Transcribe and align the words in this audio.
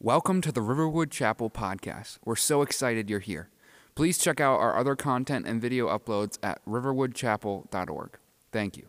Welcome 0.00 0.42
to 0.42 0.52
the 0.52 0.62
Riverwood 0.62 1.10
Chapel 1.10 1.50
podcast. 1.50 2.18
We're 2.24 2.36
so 2.36 2.62
excited 2.62 3.10
you're 3.10 3.18
here. 3.18 3.48
Please 3.96 4.16
check 4.16 4.40
out 4.40 4.60
our 4.60 4.76
other 4.76 4.94
content 4.94 5.44
and 5.44 5.60
video 5.60 5.88
uploads 5.88 6.38
at 6.40 6.64
riverwoodchapel.org. 6.66 8.16
Thank 8.52 8.76
you. 8.76 8.86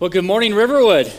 Well, 0.00 0.08
good 0.08 0.24
morning, 0.24 0.54
Riverwood. 0.54 1.12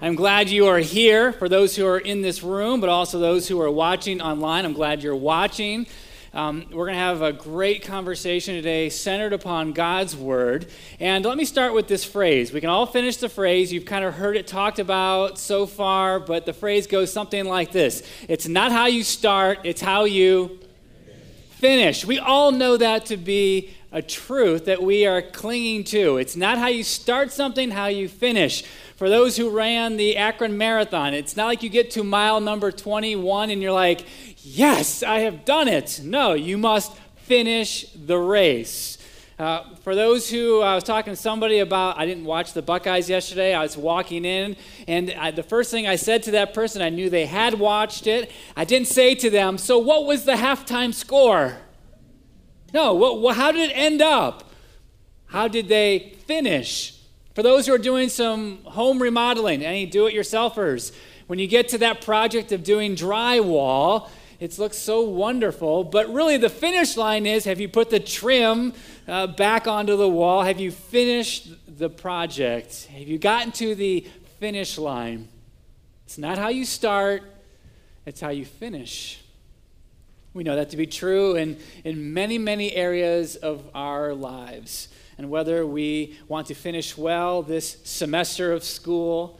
I'm 0.00 0.14
glad 0.14 0.50
you 0.50 0.68
are 0.68 0.78
here 0.78 1.32
for 1.32 1.48
those 1.48 1.74
who 1.74 1.84
are 1.84 1.98
in 1.98 2.22
this 2.22 2.44
room, 2.44 2.80
but 2.80 2.88
also 2.88 3.18
those 3.18 3.48
who 3.48 3.60
are 3.60 3.72
watching 3.72 4.22
online. 4.22 4.64
I'm 4.64 4.72
glad 4.72 5.02
you're 5.02 5.16
watching. 5.16 5.88
Um, 6.34 6.66
we're 6.72 6.86
going 6.86 6.96
to 6.96 7.00
have 7.00 7.22
a 7.22 7.32
great 7.32 7.84
conversation 7.84 8.56
today 8.56 8.90
centered 8.90 9.32
upon 9.32 9.72
God's 9.72 10.16
Word. 10.16 10.66
And 10.98 11.24
let 11.24 11.36
me 11.36 11.44
start 11.44 11.74
with 11.74 11.86
this 11.86 12.04
phrase. 12.04 12.52
We 12.52 12.60
can 12.60 12.70
all 12.70 12.86
finish 12.86 13.18
the 13.18 13.28
phrase. 13.28 13.72
You've 13.72 13.84
kind 13.84 14.04
of 14.04 14.14
heard 14.14 14.36
it 14.36 14.48
talked 14.48 14.80
about 14.80 15.38
so 15.38 15.64
far, 15.64 16.18
but 16.18 16.44
the 16.44 16.52
phrase 16.52 16.88
goes 16.88 17.12
something 17.12 17.44
like 17.44 17.70
this 17.70 18.02
It's 18.28 18.48
not 18.48 18.72
how 18.72 18.86
you 18.86 19.04
start, 19.04 19.60
it's 19.62 19.80
how 19.80 20.06
you 20.06 20.58
finish. 21.50 22.04
We 22.04 22.18
all 22.18 22.50
know 22.50 22.76
that 22.78 23.06
to 23.06 23.16
be 23.16 23.70
a 23.92 24.02
truth 24.02 24.64
that 24.64 24.82
we 24.82 25.06
are 25.06 25.22
clinging 25.22 25.84
to. 25.84 26.16
It's 26.16 26.34
not 26.34 26.58
how 26.58 26.66
you 26.66 26.82
start 26.82 27.30
something, 27.30 27.70
how 27.70 27.86
you 27.86 28.08
finish. 28.08 28.64
For 28.96 29.08
those 29.08 29.36
who 29.36 29.50
ran 29.50 29.96
the 29.96 30.16
Akron 30.16 30.58
Marathon, 30.58 31.14
it's 31.14 31.36
not 31.36 31.46
like 31.46 31.62
you 31.62 31.68
get 31.68 31.92
to 31.92 32.02
mile 32.02 32.40
number 32.40 32.72
21 32.72 33.50
and 33.50 33.62
you're 33.62 33.72
like, 33.72 34.04
yes, 34.44 35.02
I 35.02 35.20
have 35.20 35.44
done 35.44 35.68
it. 35.68 36.00
No, 36.04 36.34
you 36.34 36.58
must 36.58 36.94
finish 37.16 37.86
the 37.92 38.18
race. 38.18 38.98
Uh, 39.36 39.74
for 39.82 39.96
those 39.96 40.30
who 40.30 40.60
I 40.60 40.76
was 40.76 40.84
talking 40.84 41.12
to 41.12 41.16
somebody 41.16 41.58
about, 41.58 41.98
I 41.98 42.06
didn't 42.06 42.24
watch 42.24 42.52
the 42.52 42.62
Buckeyes 42.62 43.10
yesterday. 43.10 43.52
I 43.52 43.62
was 43.62 43.76
walking 43.76 44.24
in, 44.24 44.56
and 44.86 45.12
I, 45.18 45.32
the 45.32 45.42
first 45.42 45.72
thing 45.72 45.88
I 45.88 45.96
said 45.96 46.22
to 46.24 46.30
that 46.32 46.54
person, 46.54 46.82
I 46.82 46.90
knew 46.90 47.10
they 47.10 47.26
had 47.26 47.54
watched 47.54 48.06
it. 48.06 48.30
I 48.56 48.64
didn't 48.64 48.86
say 48.86 49.16
to 49.16 49.30
them, 49.30 49.58
So 49.58 49.78
what 49.78 50.04
was 50.06 50.24
the 50.24 50.34
halftime 50.34 50.94
score? 50.94 51.56
No, 52.72 52.94
what, 52.94 53.20
what, 53.20 53.36
how 53.36 53.50
did 53.50 53.70
it 53.70 53.72
end 53.74 54.00
up? 54.00 54.50
How 55.26 55.48
did 55.48 55.66
they 55.66 56.14
finish? 56.26 57.00
For 57.34 57.42
those 57.42 57.66
who 57.66 57.74
are 57.74 57.78
doing 57.78 58.08
some 58.08 58.62
home 58.64 59.02
remodeling, 59.02 59.64
any 59.64 59.86
do 59.86 60.06
it 60.06 60.14
yourselfers, 60.14 60.94
when 61.26 61.40
you 61.40 61.48
get 61.48 61.68
to 61.70 61.78
that 61.78 62.02
project 62.02 62.52
of 62.52 62.62
doing 62.62 62.94
drywall, 62.94 64.08
it 64.40 64.58
looks 64.58 64.76
so 64.76 65.02
wonderful, 65.02 65.84
but 65.84 66.12
really 66.12 66.36
the 66.36 66.48
finish 66.48 66.96
line 66.96 67.26
is 67.26 67.44
have 67.44 67.60
you 67.60 67.68
put 67.68 67.90
the 67.90 68.00
trim 68.00 68.72
uh, 69.06 69.26
back 69.28 69.66
onto 69.66 69.96
the 69.96 70.08
wall? 70.08 70.42
Have 70.42 70.60
you 70.60 70.70
finished 70.70 71.48
the 71.78 71.88
project? 71.88 72.86
Have 72.86 73.08
you 73.08 73.18
gotten 73.18 73.52
to 73.52 73.74
the 73.74 74.06
finish 74.38 74.78
line? 74.78 75.28
It's 76.06 76.18
not 76.18 76.38
how 76.38 76.48
you 76.48 76.64
start, 76.64 77.22
it's 78.06 78.20
how 78.20 78.30
you 78.30 78.44
finish. 78.44 79.20
We 80.34 80.42
know 80.42 80.56
that 80.56 80.70
to 80.70 80.76
be 80.76 80.86
true 80.86 81.36
in, 81.36 81.58
in 81.84 82.12
many, 82.12 82.38
many 82.38 82.72
areas 82.74 83.36
of 83.36 83.62
our 83.72 84.12
lives. 84.14 84.88
And 85.16 85.30
whether 85.30 85.64
we 85.64 86.18
want 86.26 86.48
to 86.48 86.54
finish 86.54 86.98
well 86.98 87.42
this 87.42 87.78
semester 87.84 88.52
of 88.52 88.64
school, 88.64 89.38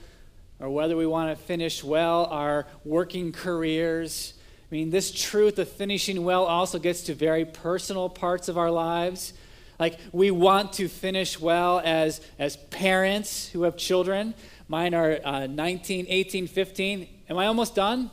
or 0.61 0.71
whether 0.71 0.97
we 0.97 1.07
want 1.07 1.37
to 1.37 1.45
finish 1.45 1.83
well 1.83 2.27
our 2.27 2.67
working 2.85 3.33
careers, 3.33 4.34
I 4.75 4.77
mean, 4.77 4.91
this 4.91 5.13
truth 5.13 5.61
of 5.61 5.69
finishing 5.69 6.25
well 6.25 6.47
also 6.47 6.81
gets 6.81 7.03
to 7.03 7.15
very 7.15 7.45
personal 7.45 8.09
parts 8.09 8.49
of 8.49 8.59
our 8.59 8.73
lives. 8.73 9.33
Like, 9.79 10.01
we 10.11 10.33
want 10.33 10.73
to 10.73 10.89
finish 10.89 11.39
well 11.39 11.81
as, 11.85 12.21
as 12.41 12.57
parents 12.57 13.47
who 13.47 13.63
have 13.63 13.77
children. 13.77 14.35
Mine 14.67 14.93
are 14.93 15.21
uh, 15.25 15.47
19, 15.47 16.07
18, 16.09 16.49
15. 16.49 17.09
Am 17.31 17.39
I 17.39 17.47
almost 17.47 17.77
done 17.77 18.11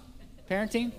parenting? 0.47 0.91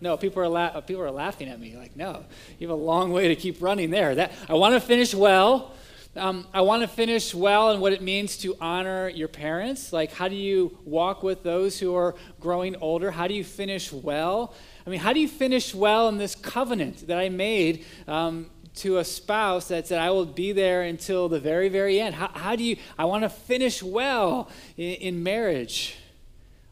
No, 0.00 0.16
people 0.16 0.42
are, 0.42 0.48
la- 0.48 0.80
people 0.80 1.02
are 1.02 1.10
laughing 1.10 1.50
at 1.50 1.60
me. 1.60 1.76
Like, 1.76 1.94
no, 1.94 2.24
you 2.58 2.66
have 2.66 2.74
a 2.74 2.82
long 2.82 3.12
way 3.12 3.28
to 3.28 3.36
keep 3.36 3.60
running 3.60 3.90
there. 3.90 4.14
That, 4.14 4.32
I 4.48 4.54
want 4.54 4.72
to 4.72 4.80
finish 4.80 5.14
well. 5.14 5.74
Um, 6.16 6.46
I 6.54 6.62
want 6.62 6.80
to 6.80 6.88
finish 6.88 7.34
well 7.34 7.70
in 7.72 7.80
what 7.80 7.92
it 7.92 8.00
means 8.00 8.38
to 8.38 8.56
honor 8.62 9.10
your 9.10 9.28
parents. 9.28 9.92
Like, 9.92 10.12
how 10.12 10.28
do 10.28 10.36
you 10.36 10.78
walk 10.86 11.22
with 11.22 11.42
those 11.42 11.78
who 11.78 11.94
are 11.96 12.14
growing 12.40 12.76
older? 12.76 13.10
How 13.10 13.26
do 13.26 13.34
you 13.34 13.44
finish 13.44 13.92
well? 13.92 14.54
I 14.86 14.90
mean, 14.90 15.00
how 15.00 15.12
do 15.12 15.20
you 15.20 15.28
finish 15.28 15.74
well 15.74 16.08
in 16.08 16.18
this 16.18 16.34
covenant 16.34 17.06
that 17.06 17.18
I 17.18 17.28
made 17.28 17.84
um, 18.08 18.50
to 18.76 18.98
a 18.98 19.04
spouse 19.04 19.68
that 19.68 19.86
said, 19.86 20.00
I 20.00 20.10
will 20.10 20.26
be 20.26 20.52
there 20.52 20.82
until 20.82 21.28
the 21.28 21.38
very, 21.38 21.68
very 21.68 22.00
end? 22.00 22.14
How, 22.14 22.28
how 22.28 22.56
do 22.56 22.64
you, 22.64 22.76
I 22.98 23.04
want 23.04 23.22
to 23.22 23.28
finish 23.28 23.82
well 23.82 24.48
in, 24.76 24.94
in 24.94 25.22
marriage. 25.22 25.96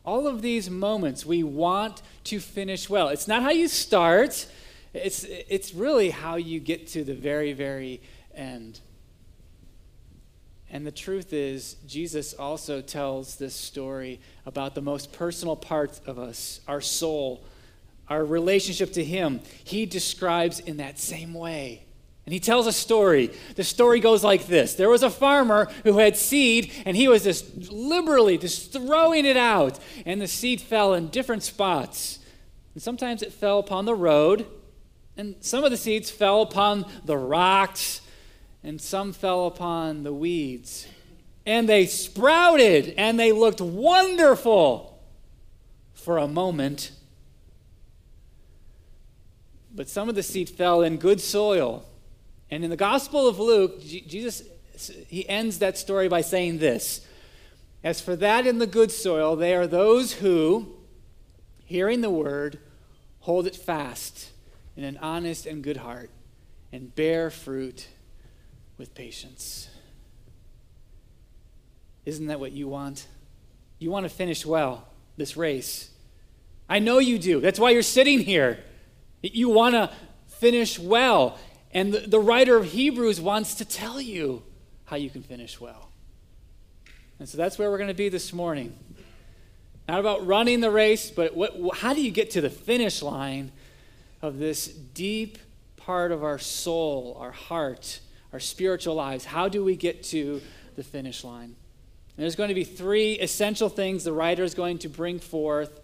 All 0.04 0.26
of 0.26 0.42
these 0.42 0.68
moments, 0.70 1.24
we 1.24 1.42
want 1.42 2.02
to 2.24 2.40
finish 2.40 2.88
well. 2.88 3.08
It's 3.08 3.28
not 3.28 3.42
how 3.42 3.50
you 3.50 3.68
start, 3.68 4.46
it's, 4.92 5.24
it's 5.24 5.72
really 5.74 6.10
how 6.10 6.36
you 6.36 6.58
get 6.58 6.88
to 6.88 7.04
the 7.04 7.14
very, 7.14 7.52
very 7.52 8.00
end. 8.34 8.80
And 10.72 10.86
the 10.86 10.92
truth 10.92 11.32
is, 11.32 11.74
Jesus 11.86 12.32
also 12.32 12.80
tells 12.80 13.36
this 13.36 13.54
story 13.54 14.20
about 14.46 14.74
the 14.74 14.80
most 14.80 15.12
personal 15.12 15.56
parts 15.56 16.00
of 16.06 16.18
us, 16.18 16.60
our 16.68 16.80
soul, 16.80 17.44
our 18.10 18.24
relationship 18.24 18.92
to 18.94 19.04
Him, 19.04 19.40
he 19.64 19.86
describes 19.86 20.58
in 20.58 20.76
that 20.78 20.98
same 20.98 21.32
way. 21.32 21.86
And 22.26 22.34
he 22.34 22.40
tells 22.40 22.66
a 22.66 22.72
story. 22.72 23.30
The 23.56 23.64
story 23.64 23.98
goes 23.98 24.22
like 24.22 24.46
this 24.46 24.74
There 24.74 24.90
was 24.90 25.02
a 25.02 25.10
farmer 25.10 25.68
who 25.84 25.98
had 25.98 26.16
seed, 26.16 26.72
and 26.84 26.96
he 26.96 27.08
was 27.08 27.24
just 27.24 27.72
liberally 27.72 28.36
just 28.36 28.72
throwing 28.72 29.24
it 29.24 29.36
out. 29.36 29.78
And 30.04 30.20
the 30.20 30.28
seed 30.28 30.60
fell 30.60 30.94
in 30.94 31.08
different 31.08 31.42
spots. 31.42 32.18
And 32.74 32.82
sometimes 32.82 33.22
it 33.22 33.32
fell 33.32 33.58
upon 33.58 33.84
the 33.84 33.94
road, 33.94 34.46
and 35.16 35.34
some 35.40 35.64
of 35.64 35.70
the 35.70 35.76
seeds 35.76 36.10
fell 36.10 36.42
upon 36.42 36.84
the 37.04 37.16
rocks, 37.16 38.00
and 38.62 38.80
some 38.80 39.12
fell 39.12 39.46
upon 39.46 40.02
the 40.02 40.12
weeds. 40.12 40.86
And 41.46 41.68
they 41.68 41.86
sprouted, 41.86 42.94
and 42.96 43.18
they 43.18 43.32
looked 43.32 43.60
wonderful 43.60 45.02
for 45.94 46.18
a 46.18 46.28
moment. 46.28 46.92
But 49.74 49.88
some 49.88 50.08
of 50.08 50.14
the 50.14 50.22
seed 50.22 50.48
fell 50.48 50.82
in 50.82 50.96
good 50.96 51.20
soil. 51.20 51.84
And 52.50 52.64
in 52.64 52.70
the 52.70 52.76
Gospel 52.76 53.28
of 53.28 53.38
Luke, 53.38 53.80
Jesus 53.80 54.42
he 55.08 55.28
ends 55.28 55.58
that 55.58 55.76
story 55.76 56.08
by 56.08 56.20
saying 56.20 56.58
this. 56.58 57.06
As 57.82 58.00
for 58.00 58.16
that 58.16 58.46
in 58.46 58.58
the 58.58 58.66
good 58.66 58.90
soil, 58.90 59.36
they 59.36 59.54
are 59.54 59.66
those 59.66 60.14
who, 60.14 60.74
hearing 61.64 62.00
the 62.00 62.10
word, 62.10 62.58
hold 63.20 63.46
it 63.46 63.56
fast 63.56 64.30
in 64.76 64.84
an 64.84 64.98
honest 64.98 65.46
and 65.46 65.62
good 65.62 65.78
heart 65.78 66.10
and 66.72 66.94
bear 66.94 67.30
fruit 67.30 67.88
with 68.78 68.94
patience. 68.94 69.68
Isn't 72.06 72.26
that 72.26 72.40
what 72.40 72.52
you 72.52 72.68
want? 72.68 73.06
You 73.78 73.90
want 73.90 74.04
to 74.04 74.10
finish 74.10 74.44
well 74.44 74.86
this 75.16 75.36
race. 75.36 75.90
I 76.68 76.78
know 76.78 76.98
you 76.98 77.18
do. 77.18 77.40
That's 77.40 77.58
why 77.58 77.70
you're 77.70 77.82
sitting 77.82 78.20
here. 78.20 78.62
You 79.22 79.48
want 79.50 79.74
to 79.74 79.90
finish 80.28 80.78
well. 80.78 81.38
And 81.72 81.92
the, 81.92 82.00
the, 82.00 82.18
writer 82.18 82.56
of 82.56 82.64
Hebrews 82.64 83.20
wants 83.20 83.54
to 83.56 83.64
tell 83.64 84.00
you 84.00 84.42
how 84.86 84.96
you 84.96 85.10
can 85.10 85.22
finish 85.22 85.60
well. 85.60 85.90
And 87.18 87.28
so 87.28 87.36
that's 87.36 87.58
where 87.58 87.70
we're 87.70 87.78
going 87.78 87.88
to 87.88 87.94
be 87.94 88.08
this 88.08 88.32
morning. 88.32 88.76
Not 89.86 90.00
about 90.00 90.26
running 90.26 90.60
the 90.60 90.70
race, 90.70 91.10
but 91.10 91.36
what, 91.36 91.78
how 91.78 91.94
do 91.94 92.02
you 92.02 92.10
get 92.10 92.30
to 92.32 92.40
the 92.40 92.50
finish 92.50 93.02
line 93.02 93.52
of 94.22 94.38
this 94.38 94.66
deep 94.66 95.38
part 95.76 96.12
of 96.12 96.24
our 96.24 96.38
soul, 96.38 97.16
our 97.20 97.32
heart, 97.32 98.00
our 98.32 98.40
spiritual 98.40 98.94
lives? 98.94 99.24
How 99.24 99.48
do 99.48 99.62
we 99.62 99.76
get 99.76 100.02
to 100.04 100.40
the 100.76 100.82
finish 100.82 101.22
line? 101.22 101.54
And 102.16 102.24
there's 102.24 102.36
going 102.36 102.48
to 102.48 102.54
be 102.54 102.64
three 102.64 103.18
essential 103.18 103.68
things 103.68 104.04
the 104.04 104.12
writer 104.12 104.42
is 104.42 104.54
going 104.54 104.78
to 104.78 104.88
bring 104.88 105.18
forth 105.18 105.80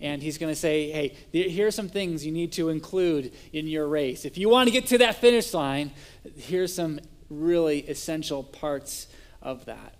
and 0.00 0.22
he's 0.22 0.38
going 0.38 0.52
to 0.52 0.58
say, 0.58 0.90
hey, 0.90 1.16
here 1.32 1.66
are 1.66 1.70
some 1.70 1.88
things 1.88 2.24
you 2.24 2.32
need 2.32 2.52
to 2.52 2.68
include 2.68 3.32
in 3.52 3.66
your 3.66 3.86
race. 3.86 4.24
If 4.24 4.38
you 4.38 4.48
want 4.48 4.68
to 4.68 4.72
get 4.72 4.86
to 4.86 4.98
that 4.98 5.16
finish 5.16 5.52
line, 5.52 5.92
here's 6.36 6.74
some 6.74 7.00
really 7.28 7.80
essential 7.80 8.42
parts 8.42 9.08
of 9.42 9.64
that. 9.66 9.94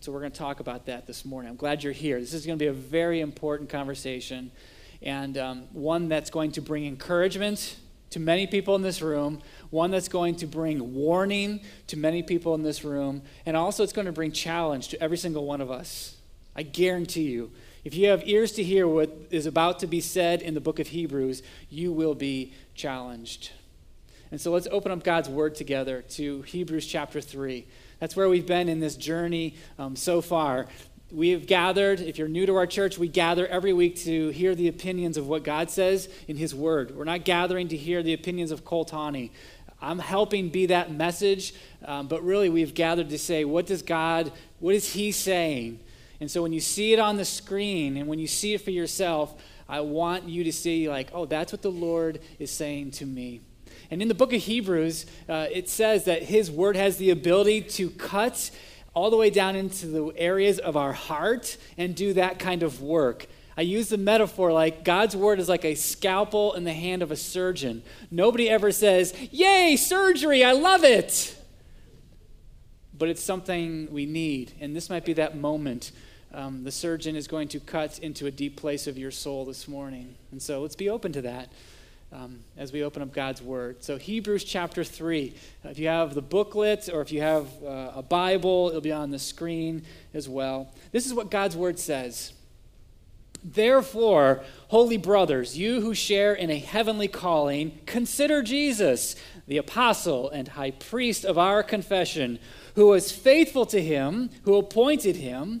So 0.00 0.10
we're 0.10 0.20
going 0.20 0.32
to 0.32 0.38
talk 0.38 0.60
about 0.60 0.86
that 0.86 1.06
this 1.06 1.24
morning. 1.24 1.50
I'm 1.50 1.56
glad 1.56 1.84
you're 1.84 1.92
here. 1.92 2.18
This 2.18 2.34
is 2.34 2.46
going 2.46 2.58
to 2.58 2.62
be 2.62 2.68
a 2.68 2.72
very 2.72 3.20
important 3.20 3.68
conversation 3.68 4.50
and 5.00 5.36
um, 5.36 5.62
one 5.72 6.08
that's 6.08 6.30
going 6.30 6.52
to 6.52 6.60
bring 6.60 6.86
encouragement 6.86 7.76
to 8.10 8.20
many 8.20 8.46
people 8.46 8.74
in 8.76 8.82
this 8.82 9.00
room, 9.00 9.40
one 9.70 9.90
that's 9.90 10.08
going 10.08 10.36
to 10.36 10.46
bring 10.46 10.94
warning 10.94 11.60
to 11.86 11.96
many 11.96 12.22
people 12.22 12.54
in 12.54 12.62
this 12.62 12.84
room, 12.84 13.22
and 13.46 13.56
also 13.56 13.82
it's 13.82 13.92
going 13.92 14.06
to 14.06 14.12
bring 14.12 14.30
challenge 14.32 14.88
to 14.88 15.02
every 15.02 15.16
single 15.16 15.46
one 15.46 15.60
of 15.60 15.70
us. 15.70 16.16
I 16.54 16.62
guarantee 16.62 17.30
you, 17.30 17.50
if 17.84 17.94
you 17.94 18.08
have 18.08 18.26
ears 18.28 18.52
to 18.52 18.62
hear 18.62 18.86
what 18.86 19.10
is 19.30 19.46
about 19.46 19.80
to 19.80 19.86
be 19.86 20.00
said 20.00 20.40
in 20.40 20.54
the 20.54 20.60
book 20.60 20.78
of 20.78 20.88
Hebrews, 20.88 21.42
you 21.68 21.92
will 21.92 22.14
be 22.14 22.52
challenged. 22.74 23.50
And 24.30 24.40
so 24.40 24.52
let's 24.52 24.68
open 24.70 24.92
up 24.92 25.02
God's 25.02 25.28
word 25.28 25.54
together 25.54 26.02
to 26.10 26.42
Hebrews 26.42 26.86
chapter 26.86 27.20
3. 27.20 27.66
That's 27.98 28.16
where 28.16 28.28
we've 28.28 28.46
been 28.46 28.68
in 28.68 28.80
this 28.80 28.96
journey 28.96 29.56
um, 29.78 29.96
so 29.96 30.20
far. 30.20 30.66
we 31.10 31.30
have 31.30 31.46
gathered, 31.46 32.00
if 32.00 32.18
you're 32.18 32.28
new 32.28 32.46
to 32.46 32.54
our 32.54 32.66
church, 32.66 32.98
we 32.98 33.08
gather 33.08 33.46
every 33.48 33.72
week 33.72 33.96
to 33.96 34.30
hear 34.30 34.54
the 34.54 34.68
opinions 34.68 35.16
of 35.16 35.26
what 35.26 35.42
God 35.42 35.68
says 35.68 36.08
in 36.28 36.36
His 36.36 36.54
Word. 36.54 36.96
We're 36.96 37.04
not 37.04 37.24
gathering 37.24 37.68
to 37.68 37.76
hear 37.76 38.02
the 38.02 38.14
opinions 38.14 38.52
of 38.52 38.64
Cole 38.64 38.84
Tawney. 38.84 39.32
I'm 39.82 39.98
helping 39.98 40.48
be 40.48 40.66
that 40.66 40.92
message, 40.92 41.52
um, 41.84 42.06
but 42.06 42.22
really 42.22 42.48
we've 42.48 42.72
gathered 42.72 43.10
to 43.10 43.18
say, 43.18 43.44
what 43.44 43.66
does 43.66 43.82
God, 43.82 44.32
what 44.60 44.74
is 44.74 44.92
He 44.92 45.10
saying? 45.10 45.80
And 46.22 46.30
so 46.30 46.40
when 46.40 46.52
you 46.52 46.60
see 46.60 46.92
it 46.92 47.00
on 47.00 47.16
the 47.16 47.24
screen 47.24 47.96
and 47.96 48.06
when 48.06 48.20
you 48.20 48.28
see 48.28 48.54
it 48.54 48.60
for 48.60 48.70
yourself, 48.70 49.34
I 49.68 49.80
want 49.80 50.28
you 50.28 50.44
to 50.44 50.52
see, 50.52 50.88
like, 50.88 51.10
oh, 51.12 51.26
that's 51.26 51.50
what 51.50 51.62
the 51.62 51.70
Lord 51.72 52.20
is 52.38 52.48
saying 52.48 52.92
to 52.92 53.04
me. 53.04 53.40
And 53.90 54.00
in 54.00 54.06
the 54.06 54.14
book 54.14 54.32
of 54.32 54.40
Hebrews, 54.40 55.04
uh, 55.28 55.48
it 55.50 55.68
says 55.68 56.04
that 56.04 56.22
His 56.22 56.48
Word 56.48 56.76
has 56.76 56.96
the 56.96 57.10
ability 57.10 57.62
to 57.62 57.90
cut 57.90 58.52
all 58.94 59.10
the 59.10 59.16
way 59.16 59.30
down 59.30 59.56
into 59.56 59.88
the 59.88 60.12
areas 60.16 60.60
of 60.60 60.76
our 60.76 60.92
heart 60.92 61.56
and 61.76 61.92
do 61.92 62.12
that 62.12 62.38
kind 62.38 62.62
of 62.62 62.80
work. 62.80 63.26
I 63.56 63.62
use 63.62 63.88
the 63.88 63.98
metaphor 63.98 64.52
like 64.52 64.84
God's 64.84 65.16
word 65.16 65.40
is 65.40 65.48
like 65.48 65.64
a 65.64 65.74
scalpel 65.74 66.52
in 66.52 66.62
the 66.62 66.72
hand 66.72 67.02
of 67.02 67.10
a 67.10 67.16
surgeon. 67.16 67.82
Nobody 68.12 68.48
ever 68.48 68.70
says, 68.70 69.12
Yay, 69.32 69.74
surgery, 69.74 70.44
I 70.44 70.52
love 70.52 70.84
it. 70.84 71.36
But 72.96 73.08
it's 73.08 73.24
something 73.24 73.88
we 73.90 74.06
need. 74.06 74.52
And 74.60 74.76
this 74.76 74.88
might 74.88 75.04
be 75.04 75.14
that 75.14 75.36
moment. 75.36 75.90
Um, 76.34 76.64
the 76.64 76.72
surgeon 76.72 77.14
is 77.14 77.28
going 77.28 77.48
to 77.48 77.60
cut 77.60 77.98
into 77.98 78.26
a 78.26 78.30
deep 78.30 78.56
place 78.56 78.86
of 78.86 78.96
your 78.96 79.10
soul 79.10 79.44
this 79.44 79.68
morning. 79.68 80.14
And 80.30 80.40
so 80.40 80.62
let's 80.62 80.76
be 80.76 80.88
open 80.88 81.12
to 81.12 81.22
that 81.22 81.50
um, 82.12 82.40
as 82.56 82.72
we 82.72 82.82
open 82.82 83.02
up 83.02 83.12
God's 83.12 83.42
Word. 83.42 83.82
So, 83.84 83.98
Hebrews 83.98 84.44
chapter 84.44 84.84
3. 84.84 85.34
If 85.64 85.78
you 85.78 85.88
have 85.88 86.14
the 86.14 86.22
booklet 86.22 86.88
or 86.92 87.00
if 87.00 87.12
you 87.12 87.20
have 87.20 87.46
uh, 87.62 87.92
a 87.96 88.02
Bible, 88.02 88.68
it'll 88.68 88.80
be 88.80 88.92
on 88.92 89.10
the 89.10 89.18
screen 89.18 89.84
as 90.14 90.28
well. 90.28 90.72
This 90.90 91.06
is 91.06 91.14
what 91.14 91.30
God's 91.30 91.56
Word 91.56 91.78
says. 91.78 92.32
Therefore, 93.44 94.42
holy 94.68 94.96
brothers, 94.96 95.58
you 95.58 95.80
who 95.80 95.94
share 95.94 96.32
in 96.32 96.48
a 96.48 96.58
heavenly 96.58 97.08
calling, 97.08 97.78
consider 97.86 98.40
Jesus, 98.42 99.16
the 99.48 99.56
apostle 99.56 100.30
and 100.30 100.48
high 100.48 100.70
priest 100.70 101.24
of 101.24 101.36
our 101.36 101.62
confession, 101.62 102.38
who 102.74 102.86
was 102.86 103.10
faithful 103.10 103.66
to 103.66 103.82
him 103.82 104.30
who 104.44 104.54
appointed 104.54 105.16
him, 105.16 105.60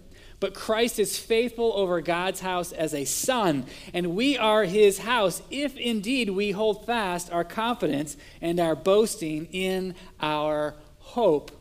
But 0.41 0.55
Christ 0.55 0.99
is 0.99 1.19
faithful 1.19 1.71
over 1.75 2.01
God's 2.01 2.41
house 2.41 2.71
as 2.73 2.95
a 2.95 3.05
son, 3.05 3.67
and 3.93 4.15
we 4.15 4.37
are 4.37 4.63
his 4.63 4.97
house 4.97 5.41
if 5.51 5.77
indeed 5.77 6.31
we 6.31 6.49
hold 6.49 6.85
fast 6.85 7.31
our 7.31 7.43
confidence 7.43 8.17
and 8.41 8.59
our 8.59 8.75
boasting 8.75 9.45
in 9.51 9.95
our 10.19 10.73
hope. 10.97 11.51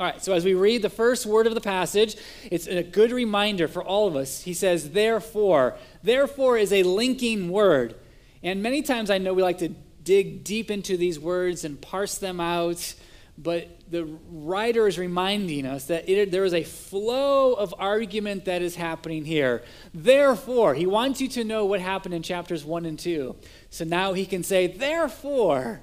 All 0.00 0.06
right, 0.06 0.20
so 0.22 0.32
as 0.32 0.44
we 0.44 0.54
read 0.54 0.82
the 0.82 0.90
first 0.90 1.24
word 1.24 1.46
of 1.46 1.54
the 1.54 1.60
passage, 1.60 2.16
it's 2.50 2.66
a 2.66 2.82
good 2.82 3.12
reminder 3.12 3.68
for 3.68 3.84
all 3.84 4.08
of 4.08 4.16
us. 4.16 4.42
He 4.42 4.54
says, 4.54 4.90
therefore. 4.90 5.76
Therefore 6.02 6.58
is 6.58 6.72
a 6.72 6.82
linking 6.82 7.48
word. 7.50 7.94
And 8.42 8.60
many 8.60 8.82
times 8.82 9.08
I 9.08 9.18
know 9.18 9.34
we 9.34 9.42
like 9.42 9.58
to 9.58 9.68
dig 10.02 10.42
deep 10.42 10.70
into 10.70 10.96
these 10.96 11.20
words 11.20 11.64
and 11.64 11.80
parse 11.80 12.18
them 12.18 12.40
out 12.40 12.94
but 13.42 13.80
the 13.90 14.04
writer 14.30 14.86
is 14.86 14.98
reminding 14.98 15.64
us 15.64 15.86
that 15.86 16.08
it, 16.08 16.30
there 16.30 16.44
is 16.44 16.52
a 16.52 16.62
flow 16.62 17.54
of 17.54 17.74
argument 17.78 18.44
that 18.44 18.60
is 18.60 18.76
happening 18.76 19.24
here. 19.24 19.62
Therefore, 19.94 20.74
he 20.74 20.86
wants 20.86 21.20
you 21.20 21.28
to 21.28 21.44
know 21.44 21.64
what 21.64 21.80
happened 21.80 22.14
in 22.14 22.22
chapters 22.22 22.64
1 22.64 22.84
and 22.84 22.98
2. 22.98 23.34
So 23.70 23.84
now 23.84 24.12
he 24.12 24.26
can 24.26 24.42
say, 24.42 24.66
therefore. 24.66 25.80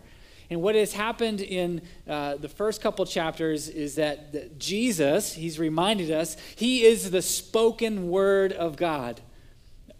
And 0.49 0.61
what 0.61 0.75
has 0.75 0.93
happened 0.93 1.41
in 1.41 1.81
uh, 2.07 2.35
the 2.35 2.47
first 2.47 2.81
couple 2.81 3.05
chapters 3.05 3.67
is 3.67 3.95
that, 3.95 4.31
that 4.31 4.59
Jesus, 4.59 5.33
he's 5.33 5.59
reminded 5.59 6.09
us, 6.11 6.37
he 6.55 6.85
is 6.85 7.11
the 7.11 7.21
spoken 7.21 8.09
word 8.09 8.53
of 8.53 8.77
God 8.77 9.19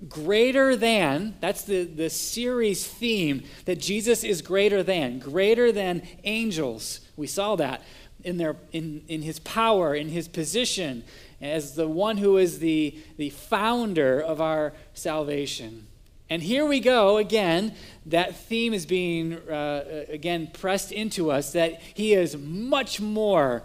greater 0.07 0.75
than, 0.75 1.35
that's 1.41 1.63
the, 1.63 1.83
the 1.83 2.09
series 2.09 2.85
theme, 2.85 3.43
that 3.65 3.79
Jesus 3.79 4.23
is 4.23 4.41
greater 4.41 4.83
than, 4.83 5.19
greater 5.19 5.71
than 5.71 6.03
angels. 6.23 6.99
We 7.15 7.27
saw 7.27 7.55
that 7.55 7.81
in, 8.23 8.37
their, 8.37 8.55
in, 8.71 9.03
in 9.07 9.21
his 9.21 9.39
power, 9.39 9.95
in 9.95 10.09
his 10.09 10.27
position 10.27 11.03
as 11.41 11.75
the 11.75 11.87
one 11.87 12.17
who 12.17 12.37
is 12.37 12.59
the, 12.59 12.97
the 13.17 13.29
founder 13.29 14.19
of 14.19 14.41
our 14.41 14.73
salvation. 14.93 15.87
And 16.29 16.43
here 16.43 16.65
we 16.65 16.79
go 16.79 17.17
again. 17.17 17.73
That 18.05 18.35
theme 18.35 18.73
is 18.73 18.85
being, 18.85 19.33
uh, 19.33 20.05
again, 20.09 20.49
pressed 20.53 20.91
into 20.91 21.31
us 21.31 21.53
that 21.53 21.81
he 21.93 22.13
is 22.13 22.35
much 22.37 22.99
more 22.99 23.63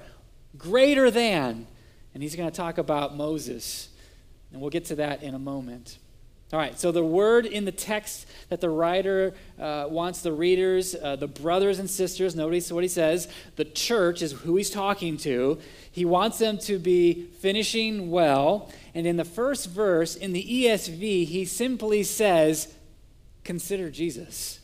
greater 0.56 1.11
than. 1.11 1.67
And 2.14 2.23
he's 2.23 2.37
going 2.37 2.50
to 2.50 2.56
talk 2.56 2.78
about 2.78 3.17
Moses. 3.17 3.88
And 4.52 4.61
we'll 4.61 4.70
get 4.70 4.85
to 4.87 4.96
that 4.96 5.23
in 5.23 5.35
a 5.35 5.38
moment. 5.38 5.99
All 6.52 6.58
right, 6.58 6.78
so 6.78 6.93
the 6.93 7.02
word 7.02 7.46
in 7.46 7.64
the 7.64 7.72
text 7.72 8.26
that 8.50 8.60
the 8.60 8.69
writer 8.69 9.32
uh, 9.58 9.87
wants 9.88 10.20
the 10.20 10.32
readers, 10.32 10.94
uh, 10.94 11.16
the 11.16 11.26
brothers 11.26 11.78
and 11.78 11.88
sisters, 11.88 12.37
notice 12.37 12.70
what 12.70 12.84
he 12.84 12.88
says, 12.88 13.26
the 13.56 13.64
church 13.64 14.20
is 14.20 14.32
who 14.32 14.56
he's 14.56 14.69
talking 14.69 15.16
to. 15.19 15.58
He 15.90 16.04
wants 16.04 16.37
them 16.37 16.58
to 16.58 16.78
be 16.78 17.25
finishing 17.40 18.10
well. 18.10 18.70
And 18.94 19.06
in 19.06 19.16
the 19.16 19.25
first 19.25 19.70
verse, 19.70 20.14
in 20.14 20.34
the 20.34 20.44
ESV, 20.44 21.25
he 21.26 21.46
simply 21.46 22.02
says, 22.02 22.75
Consider 23.44 23.90
Jesus. 23.90 24.60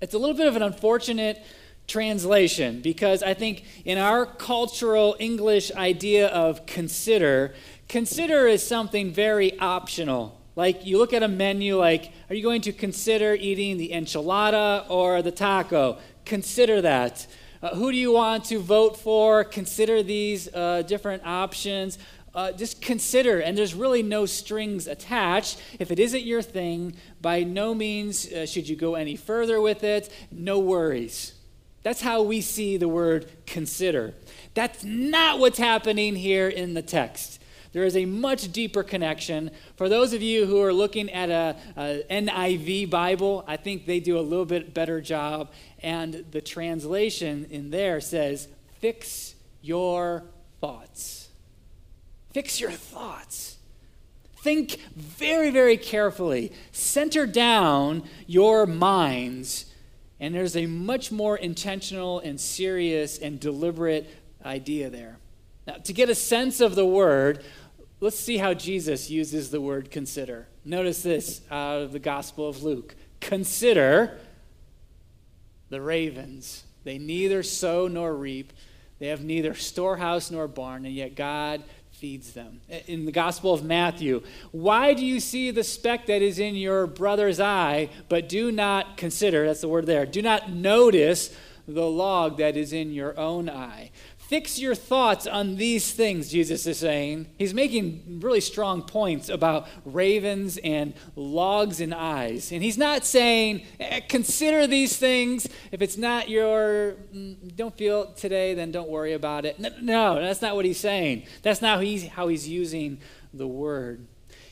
It's 0.00 0.12
a 0.12 0.18
little 0.18 0.36
bit 0.36 0.48
of 0.48 0.56
an 0.56 0.62
unfortunate 0.62 1.40
translation 1.86 2.80
because 2.80 3.22
I 3.22 3.34
think 3.34 3.64
in 3.84 3.98
our 3.98 4.26
cultural 4.26 5.16
English 5.18 5.72
idea 5.72 6.28
of 6.28 6.66
consider, 6.66 7.54
Consider 7.92 8.46
is 8.46 8.66
something 8.66 9.12
very 9.12 9.58
optional. 9.58 10.40
Like 10.56 10.86
you 10.86 10.96
look 10.96 11.12
at 11.12 11.22
a 11.22 11.28
menu, 11.28 11.76
like, 11.76 12.10
are 12.30 12.34
you 12.34 12.42
going 12.42 12.62
to 12.62 12.72
consider 12.72 13.34
eating 13.34 13.76
the 13.76 13.90
enchilada 13.90 14.88
or 14.88 15.20
the 15.20 15.30
taco? 15.30 15.98
Consider 16.24 16.80
that. 16.80 17.26
Uh, 17.62 17.74
who 17.74 17.92
do 17.92 17.98
you 17.98 18.10
want 18.10 18.46
to 18.46 18.60
vote 18.60 18.96
for? 18.96 19.44
Consider 19.44 20.02
these 20.02 20.48
uh, 20.54 20.80
different 20.86 21.22
options. 21.26 21.98
Uh, 22.34 22.52
just 22.52 22.80
consider, 22.80 23.40
and 23.40 23.58
there's 23.58 23.74
really 23.74 24.02
no 24.02 24.24
strings 24.24 24.86
attached. 24.86 25.60
If 25.78 25.90
it 25.90 25.98
isn't 25.98 26.22
your 26.22 26.40
thing, 26.40 26.96
by 27.20 27.42
no 27.42 27.74
means 27.74 28.26
uh, 28.32 28.46
should 28.46 28.70
you 28.70 28.74
go 28.74 28.94
any 28.94 29.16
further 29.16 29.60
with 29.60 29.84
it. 29.84 30.10
No 30.30 30.58
worries. 30.58 31.34
That's 31.82 32.00
how 32.00 32.22
we 32.22 32.40
see 32.40 32.78
the 32.78 32.88
word 32.88 33.30
consider. 33.44 34.14
That's 34.54 34.82
not 34.82 35.40
what's 35.40 35.58
happening 35.58 36.16
here 36.16 36.48
in 36.48 36.72
the 36.72 36.80
text. 36.80 37.40
There 37.72 37.84
is 37.84 37.96
a 37.96 38.04
much 38.04 38.52
deeper 38.52 38.82
connection. 38.82 39.50
For 39.76 39.88
those 39.88 40.12
of 40.12 40.22
you 40.22 40.46
who 40.46 40.60
are 40.62 40.72
looking 40.72 41.10
at 41.10 41.30
a, 41.30 41.56
a 41.76 42.04
NIV 42.10 42.90
Bible, 42.90 43.44
I 43.46 43.56
think 43.56 43.86
they 43.86 43.98
do 43.98 44.18
a 44.18 44.20
little 44.20 44.44
bit 44.44 44.74
better 44.74 45.00
job. 45.00 45.50
And 45.82 46.24
the 46.30 46.42
translation 46.42 47.46
in 47.50 47.70
there 47.70 48.00
says, 48.00 48.48
fix 48.80 49.34
your 49.62 50.24
thoughts. 50.60 51.30
Fix 52.32 52.60
your 52.60 52.70
thoughts. 52.70 53.56
Think 54.42 54.78
very, 54.94 55.50
very 55.50 55.76
carefully. 55.76 56.52
Center 56.72 57.26
down 57.26 58.02
your 58.26 58.66
minds. 58.66 59.66
And 60.20 60.34
there's 60.34 60.56
a 60.56 60.66
much 60.66 61.10
more 61.10 61.36
intentional 61.36 62.18
and 62.18 62.40
serious 62.40 63.18
and 63.18 63.40
deliberate 63.40 64.10
idea 64.44 64.90
there. 64.90 65.18
Now, 65.66 65.74
to 65.74 65.92
get 65.92 66.10
a 66.10 66.14
sense 66.14 66.60
of 66.60 66.74
the 66.74 66.86
word, 66.86 67.44
Let's 68.02 68.18
see 68.18 68.38
how 68.38 68.52
Jesus 68.52 69.10
uses 69.10 69.52
the 69.52 69.60
word 69.60 69.92
consider. 69.92 70.48
Notice 70.64 71.04
this 71.04 71.40
out 71.52 71.82
of 71.82 71.92
the 71.92 72.00
Gospel 72.00 72.48
of 72.48 72.64
Luke. 72.64 72.96
Consider 73.20 74.18
the 75.68 75.80
ravens. 75.80 76.64
They 76.82 76.98
neither 76.98 77.44
sow 77.44 77.86
nor 77.86 78.12
reap, 78.16 78.52
they 78.98 79.06
have 79.06 79.22
neither 79.22 79.54
storehouse 79.54 80.32
nor 80.32 80.48
barn, 80.48 80.84
and 80.84 80.96
yet 80.96 81.14
God 81.14 81.62
feeds 81.92 82.32
them. 82.32 82.60
In 82.88 83.04
the 83.04 83.12
Gospel 83.12 83.54
of 83.54 83.62
Matthew, 83.62 84.24
why 84.50 84.94
do 84.94 85.06
you 85.06 85.20
see 85.20 85.52
the 85.52 85.62
speck 85.62 86.06
that 86.06 86.22
is 86.22 86.40
in 86.40 86.56
your 86.56 86.88
brother's 86.88 87.38
eye, 87.38 87.88
but 88.08 88.28
do 88.28 88.50
not 88.50 88.96
consider, 88.96 89.46
that's 89.46 89.60
the 89.60 89.68
word 89.68 89.86
there, 89.86 90.06
do 90.06 90.22
not 90.22 90.50
notice 90.50 91.32
the 91.68 91.86
log 91.86 92.38
that 92.38 92.56
is 92.56 92.72
in 92.72 92.92
your 92.92 93.16
own 93.16 93.48
eye? 93.48 93.92
Fix 94.32 94.58
your 94.58 94.74
thoughts 94.74 95.26
on 95.26 95.56
these 95.56 95.92
things, 95.92 96.30
Jesus 96.30 96.66
is 96.66 96.78
saying. 96.78 97.26
He's 97.36 97.52
making 97.52 98.20
really 98.22 98.40
strong 98.40 98.80
points 98.80 99.28
about 99.28 99.68
ravens 99.84 100.56
and 100.64 100.94
logs 101.14 101.82
and 101.82 101.92
eyes. 101.92 102.50
And 102.50 102.62
he's 102.62 102.78
not 102.78 103.04
saying, 103.04 103.60
eh, 103.78 104.00
consider 104.00 104.66
these 104.66 104.96
things. 104.96 105.46
If 105.70 105.82
it's 105.82 105.98
not 105.98 106.30
your, 106.30 106.94
mm, 107.14 107.54
don't 107.54 107.76
feel 107.76 108.04
it 108.04 108.16
today, 108.16 108.54
then 108.54 108.72
don't 108.72 108.88
worry 108.88 109.12
about 109.12 109.44
it. 109.44 109.60
No, 109.82 110.14
that's 110.14 110.40
not 110.40 110.56
what 110.56 110.64
he's 110.64 110.80
saying. 110.80 111.26
That's 111.42 111.60
not 111.60 111.74
how 111.74 111.80
he's, 111.82 112.06
how 112.06 112.28
he's 112.28 112.48
using 112.48 113.02
the 113.34 113.46
word. 113.46 114.06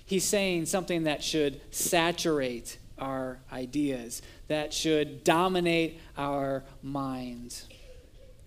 He's 0.05 0.25
saying 0.25 0.67
something 0.67 1.05
that 1.05 1.25
should 1.25 1.59
saturate 1.71 2.77
our 2.99 3.39
ideas, 3.51 4.21
that 4.49 4.75
should 4.75 5.25
dominate 5.25 5.99
our 6.19 6.65
minds. 6.83 7.67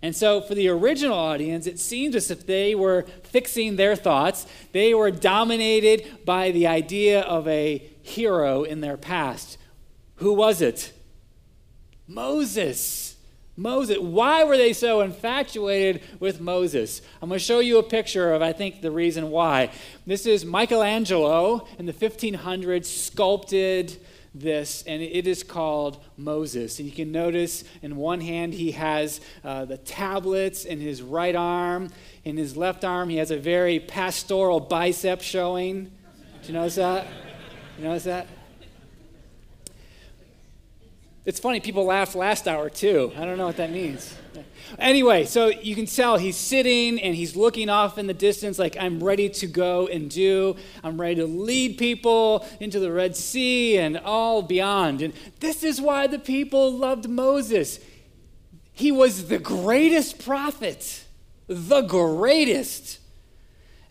And 0.04 0.14
so, 0.14 0.42
for 0.42 0.54
the 0.54 0.68
original 0.68 1.18
audience, 1.18 1.66
it 1.66 1.80
seemed 1.80 2.14
as 2.14 2.30
if 2.30 2.46
they 2.46 2.76
were 2.76 3.06
fixing 3.24 3.78
their 3.78 3.96
thoughts. 3.96 4.46
They 4.74 4.94
were 4.94 5.12
dominated 5.12 6.26
by 6.26 6.52
the 6.52 6.68
idea 6.68 7.22
of 7.22 7.48
a 7.48 7.90
hero 8.02 8.64
in 8.64 8.82
their 8.82 8.98
past. 8.98 9.58
Who 10.16 10.34
was 10.34 10.62
it? 10.62 10.92
Moses. 12.06 13.16
Moses. 13.56 13.98
Why 13.98 14.44
were 14.44 14.58
they 14.58 14.74
so 14.74 15.00
infatuated 15.00 16.02
with 16.20 16.42
Moses? 16.42 17.02
I'm 17.22 17.30
going 17.30 17.40
to 17.40 17.46
show 17.46 17.60
you 17.60 17.78
a 17.78 17.84
picture 17.84 18.34
of, 18.34 18.42
I 18.42 18.52
think, 18.52 18.82
the 18.82 18.92
reason 18.92 19.32
why. 19.32 19.72
This 20.06 20.26
is 20.26 20.44
Michelangelo 20.44 21.66
in 21.80 21.86
the 21.86 21.94
1500s, 21.94 22.86
sculpted 22.86 24.06
this, 24.34 24.84
and 24.88 25.02
it 25.02 25.28
is 25.28 25.44
called 25.44 26.04
Moses. 26.18 26.80
And 26.80 26.88
you 26.88 26.94
can 26.94 27.12
notice 27.12 27.64
in 27.82 27.96
one 27.96 28.22
hand 28.22 28.54
he 28.54 28.72
has 28.72 29.22
uh, 29.44 29.66
the 29.66 29.78
tablets 29.78 30.66
in 30.66 30.80
his 30.80 31.02
right 31.02 31.36
arm. 31.36 31.90
In 32.24 32.38
his 32.38 32.58
left 32.58 32.84
arm, 32.84 33.10
he 33.10 33.18
has 33.18 33.32
a 33.32 33.38
very 33.38 33.80
pastoral 33.80 34.60
bicep 34.60 35.22
showing. 35.22 35.92
Do 36.42 36.48
you 36.48 36.54
notice 36.54 36.76
that? 36.76 37.08
You 37.78 37.86
notice 37.86 38.04
that? 38.06 38.28
It's 41.26 41.40
funny, 41.40 41.62
people 41.62 41.86
laughed 41.86 42.16
last 42.16 42.48
hour 42.48 42.70
too. 42.70 43.14
I 43.16 43.24
don't 43.24 43.38
know 43.38 43.46
what 43.46 43.58
that 43.58 43.72
means. 43.72 44.14
Anyway, 44.80 45.26
so 45.26 45.48
you 45.48 45.76
can 45.76 45.86
tell 45.86 46.18
he's 46.18 46.38
sitting 46.38 47.00
and 47.00 47.16
he's 47.16 47.36
looking 47.36 47.70
off 47.70 47.98
in 47.98 48.08
the 48.08 48.14
distance, 48.14 48.58
like, 48.58 48.76
I'm 48.80 49.04
ready 49.04 49.30
to 49.30 49.48
go 49.48 49.88
and 49.88 50.10
do. 50.10 50.56
I'm 50.84 51.00
ready 51.00 51.16
to 51.16 51.26
lead 51.26 51.78
people 51.78 52.46
into 52.60 52.80
the 52.80 52.92
Red 52.92 53.16
Sea 53.16 53.78
and 53.78 53.98
all 53.98 54.42
beyond. 54.42 55.02
And 55.02 55.14
this 55.40 55.64
is 55.64 55.80
why 55.80 56.08
the 56.08 56.20
people 56.20 56.72
loved 56.72 57.08
Moses. 57.08 57.80
He 58.74 58.92
was 58.92 59.28
the 59.28 59.40
greatest 59.40 60.24
prophet, 60.24 61.06
the 61.48 61.82
greatest. 61.82 63.00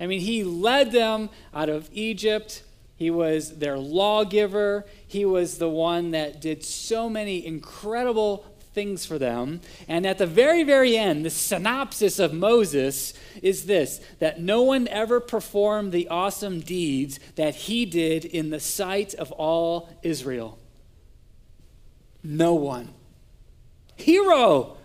I 0.01 0.07
mean, 0.07 0.21
he 0.21 0.43
led 0.43 0.91
them 0.91 1.31
out 1.55 1.69
of 1.69 1.89
Egypt. 1.93 2.65
He 2.97 3.11
was 3.11 3.59
their 3.59 3.79
lawgiver. 3.79 4.85
He 5.07 5.25
was 5.25 5.59
the 5.59 5.69
one 5.69 6.11
that 6.11 6.41
did 6.41 6.65
so 6.65 7.09
many 7.09 7.45
incredible 7.47 8.45
things 8.73 9.05
for 9.05 9.19
them. 9.19 9.61
And 9.89 10.07
at 10.07 10.19
the 10.19 10.27
very, 10.27 10.63
very 10.63 10.97
end, 10.97 11.25
the 11.25 11.31
synopsis 11.31 12.19
of 12.19 12.33
Moses 12.33 13.15
is 13.43 13.67
this 13.67 14.01
that 14.19 14.41
no 14.41 14.63
one 14.63 14.89
ever 14.89 15.21
performed 15.21 15.93
the 15.93 16.09
awesome 16.09 16.61
deeds 16.61 17.21
that 17.37 17.55
he 17.55 17.85
did 17.85 18.25
in 18.25 18.51
the 18.51 18.61
sight 18.61 19.15
of 19.15 19.33
all 19.33 19.89
Israel. 20.03 20.59
No 22.23 22.55
one. 22.55 22.89
Hero! 23.97 24.77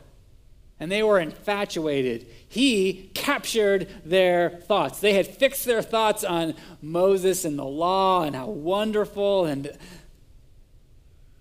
And 0.80 0.92
they 0.92 1.02
were 1.02 1.20
infatuated. 1.20 2.28
He 2.48 3.10
captured 3.16 3.88
their 4.06 4.50
thoughts. 4.50 5.00
They 5.00 5.14
had 5.14 5.26
fixed 5.26 5.66
their 5.66 5.82
thoughts 5.82 6.24
on 6.24 6.54
Moses 6.82 7.46
and 7.46 7.58
the 7.58 7.66
law 7.66 8.24
and 8.24 8.36
how 8.36 8.48
wonderful 8.48 9.46
and 9.46 9.76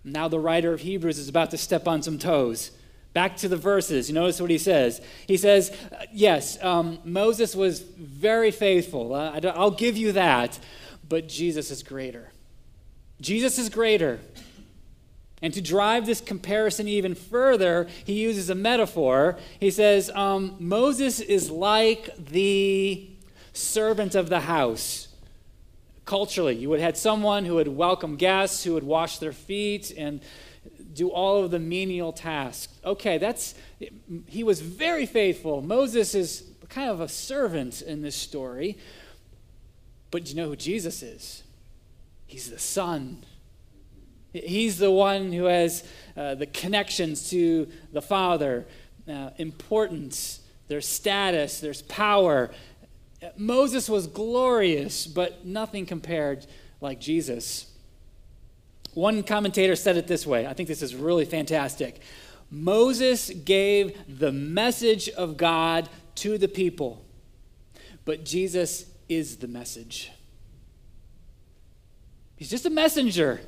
now, 0.06 0.28
the 0.28 0.38
writer 0.38 0.72
of 0.72 0.82
Hebrews 0.82 1.18
is 1.18 1.28
about 1.28 1.50
to 1.50 1.58
step 1.58 1.88
on 1.88 2.00
some 2.00 2.16
toes. 2.16 2.70
Back 3.12 3.36
to 3.38 3.48
the 3.48 3.56
verses. 3.56 4.08
You 4.08 4.14
notice 4.14 4.40
what 4.40 4.50
he 4.50 4.58
says. 4.58 5.00
He 5.26 5.36
says, 5.36 5.76
Yes, 6.12 6.62
um, 6.62 7.00
Moses 7.02 7.56
was 7.56 7.80
very 7.80 8.52
faithful. 8.52 9.14
Uh, 9.14 9.40
I'll 9.54 9.72
give 9.72 9.96
you 9.96 10.12
that. 10.12 10.60
But 11.08 11.26
Jesus 11.26 11.72
is 11.72 11.82
greater. 11.82 12.30
Jesus 13.20 13.58
is 13.58 13.68
greater. 13.68 14.20
And 15.42 15.52
to 15.54 15.60
drive 15.60 16.06
this 16.06 16.20
comparison 16.20 16.86
even 16.86 17.16
further, 17.16 17.88
he 18.04 18.14
uses 18.14 18.48
a 18.48 18.54
metaphor. 18.54 19.36
He 19.58 19.72
says, 19.72 20.08
um, 20.10 20.54
Moses 20.60 21.18
is 21.18 21.50
like 21.50 22.14
the 22.16 23.08
servant 23.52 24.14
of 24.14 24.28
the 24.28 24.40
house 24.40 25.08
culturally. 26.06 26.54
You 26.54 26.70
would 26.70 26.80
have 26.80 26.94
had 26.94 26.96
someone 26.96 27.44
who 27.44 27.56
would 27.56 27.68
welcome 27.68 28.16
guests, 28.16 28.64
who 28.64 28.72
would 28.74 28.84
wash 28.84 29.18
their 29.18 29.32
feet 29.32 29.92
and 29.96 30.22
do 30.94 31.10
all 31.10 31.44
of 31.44 31.50
the 31.50 31.58
menial 31.58 32.12
tasks. 32.12 32.72
Okay, 32.84 33.18
that's 33.18 33.54
he 34.26 34.42
was 34.42 34.62
very 34.62 35.04
faithful. 35.04 35.60
Moses 35.60 36.14
is 36.14 36.44
kind 36.70 36.90
of 36.90 37.00
a 37.00 37.08
servant 37.08 37.82
in 37.82 38.02
this 38.02 38.16
story. 38.16 38.78
But 40.10 40.24
do 40.24 40.30
you 40.30 40.36
know 40.36 40.48
who 40.48 40.56
Jesus 40.56 41.02
is? 41.02 41.42
He's 42.26 42.50
the 42.50 42.58
Son. 42.58 43.24
He's 44.32 44.78
the 44.78 44.90
one 44.90 45.32
who 45.32 45.44
has 45.44 45.84
uh, 46.16 46.34
the 46.34 46.46
connections 46.46 47.30
to 47.30 47.68
the 47.92 48.02
Father, 48.02 48.66
uh, 49.08 49.30
importance, 49.38 50.40
their 50.68 50.80
status, 50.80 51.60
there's 51.60 51.82
power, 51.82 52.50
Moses 53.36 53.88
was 53.88 54.06
glorious, 54.06 55.06
but 55.06 55.44
nothing 55.44 55.86
compared 55.86 56.46
like 56.80 57.00
Jesus. 57.00 57.72
One 58.94 59.22
commentator 59.22 59.76
said 59.76 59.96
it 59.96 60.06
this 60.06 60.26
way 60.26 60.46
I 60.46 60.52
think 60.54 60.68
this 60.68 60.82
is 60.82 60.94
really 60.94 61.24
fantastic. 61.24 62.00
Moses 62.50 63.30
gave 63.30 63.96
the 64.08 64.32
message 64.32 65.08
of 65.10 65.36
God 65.36 65.88
to 66.16 66.38
the 66.38 66.48
people, 66.48 67.04
but 68.04 68.24
Jesus 68.24 68.86
is 69.08 69.36
the 69.38 69.48
message. 69.48 70.12
He's 72.36 72.50
just 72.50 72.66
a 72.66 72.70
messenger 72.70 73.40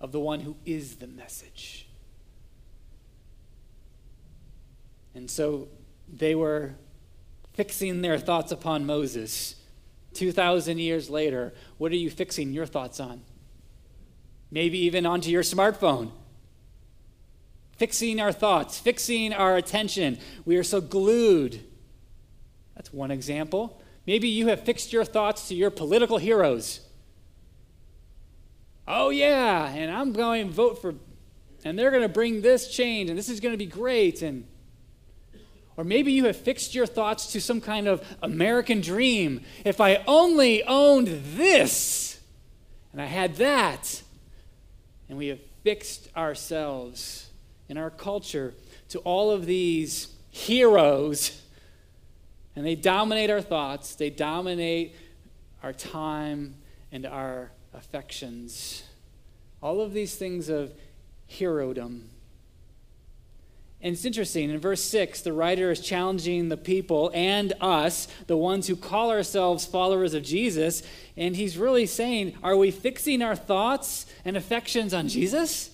of 0.00 0.12
the 0.12 0.20
one 0.20 0.40
who 0.40 0.56
is 0.66 0.96
the 0.96 1.06
message. 1.06 1.86
And 5.14 5.30
so 5.30 5.68
they 6.08 6.34
were 6.34 6.74
fixing 7.60 8.00
their 8.00 8.16
thoughts 8.16 8.50
upon 8.50 8.86
Moses. 8.86 9.54
2,000 10.14 10.78
years 10.78 11.10
later, 11.10 11.52
what 11.76 11.92
are 11.92 11.96
you 11.96 12.08
fixing 12.08 12.54
your 12.54 12.64
thoughts 12.64 12.98
on? 12.98 13.20
Maybe 14.50 14.78
even 14.78 15.04
onto 15.04 15.28
your 15.28 15.42
smartphone. 15.42 16.10
Fixing 17.76 18.18
our 18.18 18.32
thoughts, 18.32 18.78
fixing 18.78 19.34
our 19.34 19.58
attention. 19.58 20.18
We 20.46 20.56
are 20.56 20.62
so 20.62 20.80
glued. 20.80 21.62
That's 22.76 22.94
one 22.94 23.10
example. 23.10 23.82
Maybe 24.06 24.28
you 24.28 24.46
have 24.46 24.64
fixed 24.64 24.90
your 24.90 25.04
thoughts 25.04 25.48
to 25.48 25.54
your 25.54 25.70
political 25.70 26.16
heroes. 26.16 26.80
Oh, 28.88 29.10
yeah, 29.10 29.68
and 29.68 29.92
I'm 29.92 30.14
going 30.14 30.48
to 30.48 30.54
vote 30.54 30.80
for, 30.80 30.94
and 31.62 31.78
they're 31.78 31.90
going 31.90 32.04
to 32.04 32.08
bring 32.08 32.40
this 32.40 32.74
change, 32.74 33.10
and 33.10 33.18
this 33.18 33.28
is 33.28 33.38
going 33.38 33.52
to 33.52 33.58
be 33.58 33.66
great. 33.66 34.22
And 34.22 34.46
or 35.80 35.84
maybe 35.84 36.12
you 36.12 36.26
have 36.26 36.36
fixed 36.36 36.74
your 36.74 36.84
thoughts 36.84 37.32
to 37.32 37.40
some 37.40 37.58
kind 37.58 37.88
of 37.88 38.06
American 38.22 38.82
dream. 38.82 39.40
If 39.64 39.80
I 39.80 40.04
only 40.06 40.62
owned 40.64 41.06
this, 41.34 42.20
and 42.92 43.00
I 43.00 43.06
had 43.06 43.36
that, 43.36 44.02
and 45.08 45.16
we 45.16 45.28
have 45.28 45.40
fixed 45.64 46.14
ourselves 46.14 47.30
in 47.70 47.78
our 47.78 47.88
culture 47.88 48.52
to 48.90 48.98
all 48.98 49.30
of 49.30 49.46
these 49.46 50.08
heroes, 50.28 51.40
and 52.54 52.66
they 52.66 52.74
dominate 52.74 53.30
our 53.30 53.40
thoughts, 53.40 53.94
they 53.94 54.10
dominate 54.10 54.94
our 55.62 55.72
time 55.72 56.56
and 56.92 57.06
our 57.06 57.52
affections. 57.72 58.82
All 59.62 59.80
of 59.80 59.94
these 59.94 60.14
things 60.14 60.50
of 60.50 60.74
herodom. 61.26 62.10
And 63.82 63.94
it's 63.94 64.04
interesting. 64.04 64.50
In 64.50 64.58
verse 64.58 64.82
6, 64.84 65.22
the 65.22 65.32
writer 65.32 65.70
is 65.70 65.80
challenging 65.80 66.50
the 66.50 66.56
people 66.56 67.10
and 67.14 67.54
us, 67.60 68.08
the 68.26 68.36
ones 68.36 68.66
who 68.66 68.76
call 68.76 69.10
ourselves 69.10 69.64
followers 69.64 70.12
of 70.12 70.22
Jesus. 70.22 70.82
And 71.16 71.34
he's 71.34 71.56
really 71.56 71.86
saying, 71.86 72.36
Are 72.42 72.56
we 72.56 72.70
fixing 72.70 73.22
our 73.22 73.36
thoughts 73.36 74.04
and 74.24 74.36
affections 74.36 74.92
on 74.92 75.08
Jesus? 75.08 75.70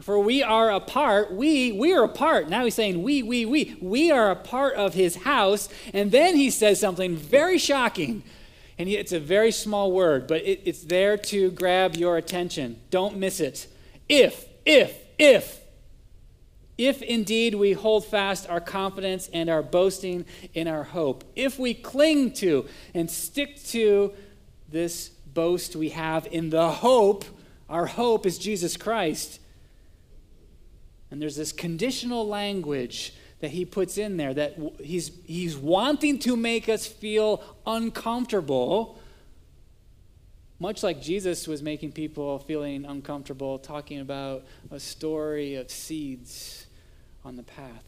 For 0.00 0.18
we 0.18 0.42
are 0.42 0.70
a 0.70 0.80
part, 0.80 1.32
we, 1.32 1.72
we 1.72 1.92
are 1.92 2.04
a 2.04 2.08
part. 2.08 2.48
Now 2.48 2.64
he's 2.64 2.74
saying, 2.74 3.02
we, 3.02 3.22
we, 3.22 3.44
we. 3.44 3.76
We 3.80 4.10
are 4.10 4.30
a 4.30 4.36
part 4.36 4.74
of 4.74 4.94
his 4.94 5.16
house. 5.16 5.68
And 5.92 6.12
then 6.12 6.36
he 6.36 6.50
says 6.50 6.80
something 6.80 7.16
very 7.16 7.58
shocking. 7.58 8.22
And 8.78 8.88
it's 8.88 9.12
a 9.12 9.18
very 9.18 9.50
small 9.50 9.90
word, 9.90 10.28
but 10.28 10.42
it, 10.42 10.62
it's 10.64 10.84
there 10.84 11.16
to 11.16 11.50
grab 11.50 11.96
your 11.96 12.16
attention. 12.16 12.78
Don't 12.90 13.16
miss 13.16 13.40
it. 13.40 13.66
If, 14.08 14.46
if, 14.64 14.96
if 15.18 15.60
if 16.78 17.02
indeed 17.02 17.56
we 17.56 17.72
hold 17.72 18.06
fast 18.06 18.48
our 18.48 18.60
confidence 18.60 19.28
and 19.32 19.50
our 19.50 19.62
boasting 19.62 20.24
in 20.54 20.68
our 20.68 20.84
hope, 20.84 21.24
if 21.34 21.58
we 21.58 21.74
cling 21.74 22.32
to 22.34 22.66
and 22.94 23.10
stick 23.10 23.62
to 23.64 24.12
this 24.68 25.08
boast 25.08 25.74
we 25.74 25.88
have 25.90 26.28
in 26.30 26.50
the 26.50 26.70
hope, 26.70 27.24
our 27.68 27.86
hope 27.86 28.24
is 28.24 28.38
Jesus 28.38 28.76
Christ. 28.76 29.40
And 31.10 31.20
there's 31.20 31.36
this 31.36 31.52
conditional 31.52 32.26
language 32.26 33.12
that 33.40 33.50
he 33.50 33.64
puts 33.64 33.98
in 33.98 34.16
there 34.16 34.34
that 34.34 34.56
he's, 34.80 35.10
he's 35.24 35.56
wanting 35.56 36.18
to 36.20 36.36
make 36.36 36.68
us 36.68 36.86
feel 36.86 37.42
uncomfortable, 37.66 38.98
much 40.60 40.82
like 40.82 41.00
Jesus 41.00 41.48
was 41.48 41.62
making 41.62 41.92
people 41.92 42.38
feeling 42.40 42.84
uncomfortable 42.84 43.58
talking 43.58 44.00
about 44.00 44.44
a 44.70 44.78
story 44.78 45.56
of 45.56 45.70
seeds 45.70 46.67
on 47.24 47.36
the 47.36 47.42
path. 47.42 47.84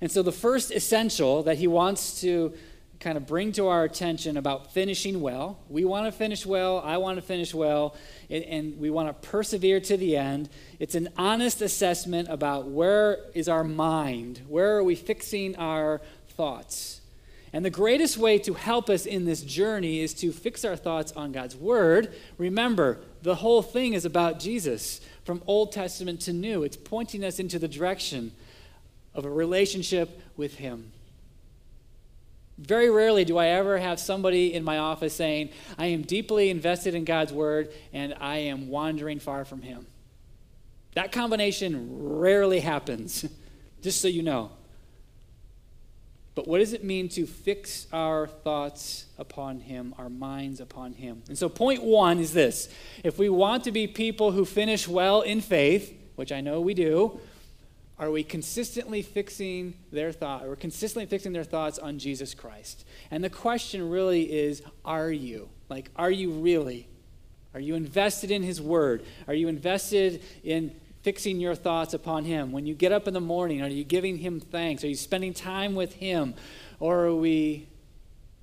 And 0.00 0.10
so, 0.10 0.22
the 0.22 0.32
first 0.32 0.70
essential 0.70 1.42
that 1.42 1.58
he 1.58 1.66
wants 1.66 2.20
to 2.20 2.54
kind 3.00 3.16
of 3.16 3.26
bring 3.26 3.52
to 3.52 3.68
our 3.68 3.84
attention 3.84 4.36
about 4.36 4.72
finishing 4.72 5.20
well. 5.20 5.58
We 5.68 5.84
want 5.84 6.06
to 6.06 6.12
finish 6.12 6.46
well. 6.46 6.80
I 6.80 6.96
want 6.96 7.16
to 7.16 7.22
finish 7.22 7.52
well. 7.54 7.94
And, 8.30 8.44
and, 8.44 8.78
we 8.78 8.90
want 8.90 9.08
to 9.08 9.28
persevere 9.28 9.80
to 9.80 9.96
the 9.96 10.16
end. 10.16 10.48
It's 10.78 10.94
an 10.94 11.10
honest 11.16 11.60
assessment 11.60 12.28
about 12.28 12.68
where 12.68 13.18
is 13.34 13.48
our 13.48 13.64
mind? 13.64 14.42
Where 14.48 14.76
are 14.76 14.84
we 14.84 14.94
fixing 14.94 15.56
our 15.56 16.00
thoughts? 16.30 17.00
And 17.52 17.64
the 17.64 17.70
greatest 17.70 18.18
way 18.18 18.38
to 18.40 18.54
help 18.54 18.90
us 18.90 19.06
in 19.06 19.24
this 19.24 19.42
journey 19.42 20.00
is 20.00 20.12
to 20.14 20.32
fix 20.32 20.64
our 20.64 20.76
thoughts 20.76 21.12
on 21.12 21.32
God's 21.32 21.56
Word. 21.56 22.12
Remember, 22.38 23.00
the 23.22 23.36
whole 23.36 23.62
thing 23.62 23.94
is 23.94 24.04
about 24.04 24.40
Jesus, 24.40 25.00
from 25.26 25.42
Old 25.48 25.72
Testament 25.72 26.20
to 26.22 26.32
New. 26.32 26.62
It's 26.62 26.76
pointing 26.76 27.24
us 27.24 27.40
into 27.40 27.58
the 27.58 27.66
direction 27.66 28.30
of 29.12 29.24
a 29.24 29.30
relationship 29.30 30.22
with 30.36 30.54
Him. 30.54 30.92
Very 32.58 32.88
rarely 32.88 33.24
do 33.24 33.36
I 33.36 33.48
ever 33.48 33.76
have 33.76 33.98
somebody 33.98 34.54
in 34.54 34.62
my 34.62 34.78
office 34.78 35.14
saying, 35.14 35.50
I 35.76 35.86
am 35.86 36.02
deeply 36.02 36.48
invested 36.48 36.94
in 36.94 37.04
God's 37.04 37.32
word 37.32 37.72
and 37.92 38.14
I 38.20 38.36
am 38.38 38.68
wandering 38.68 39.18
far 39.18 39.44
from 39.44 39.62
Him. 39.62 39.86
That 40.94 41.10
combination 41.10 41.88
rarely 42.18 42.60
happens, 42.60 43.26
just 43.82 44.00
so 44.00 44.08
you 44.08 44.22
know. 44.22 44.52
But 46.36 46.46
what 46.46 46.58
does 46.58 46.74
it 46.74 46.84
mean 46.84 47.08
to 47.08 47.26
fix 47.26 47.86
our 47.94 48.26
thoughts 48.26 49.06
upon 49.18 49.58
Him, 49.58 49.94
our 49.96 50.10
minds 50.10 50.60
upon 50.60 50.92
Him? 50.92 51.22
And 51.28 51.36
so, 51.36 51.48
point 51.48 51.82
one 51.82 52.20
is 52.20 52.34
this 52.34 52.68
if 53.02 53.18
we 53.18 53.30
want 53.30 53.64
to 53.64 53.72
be 53.72 53.86
people 53.88 54.30
who 54.32 54.44
finish 54.44 54.86
well 54.86 55.22
in 55.22 55.40
faith, 55.40 55.98
which 56.14 56.30
I 56.30 56.42
know 56.42 56.60
we 56.60 56.74
do, 56.74 57.18
are 57.98 58.10
we 58.10 58.22
consistently 58.22 59.00
fixing 59.00 59.74
their 59.90 60.12
thought 60.12 60.44
or 60.44 60.56
consistently 60.56 61.06
fixing 61.06 61.32
their 61.32 61.42
thoughts 61.42 61.78
on 61.78 61.98
Jesus 61.98 62.34
Christ? 62.34 62.84
And 63.10 63.24
the 63.24 63.30
question 63.30 63.88
really 63.88 64.30
is 64.30 64.62
are 64.84 65.10
you? 65.10 65.48
Like 65.70 65.90
are 65.96 66.10
you 66.10 66.32
really? 66.32 66.86
Are 67.54 67.60
you 67.60 67.74
invested 67.74 68.30
in 68.30 68.42
his 68.42 68.60
word? 68.60 69.02
Are 69.26 69.32
you 69.32 69.48
invested 69.48 70.22
in 70.44 70.78
fixing 71.06 71.38
your 71.38 71.54
thoughts 71.54 71.94
upon 71.94 72.24
him? 72.24 72.50
When 72.50 72.66
you 72.66 72.74
get 72.74 72.90
up 72.90 73.06
in 73.06 73.14
the 73.14 73.20
morning, 73.20 73.62
are 73.62 73.68
you 73.68 73.84
giving 73.84 74.18
him 74.18 74.40
thanks? 74.40 74.82
Are 74.82 74.88
you 74.88 74.96
spending 74.96 75.32
time 75.32 75.76
with 75.76 75.92
him? 75.92 76.34
Or 76.80 77.04
are 77.04 77.14
we 77.14 77.68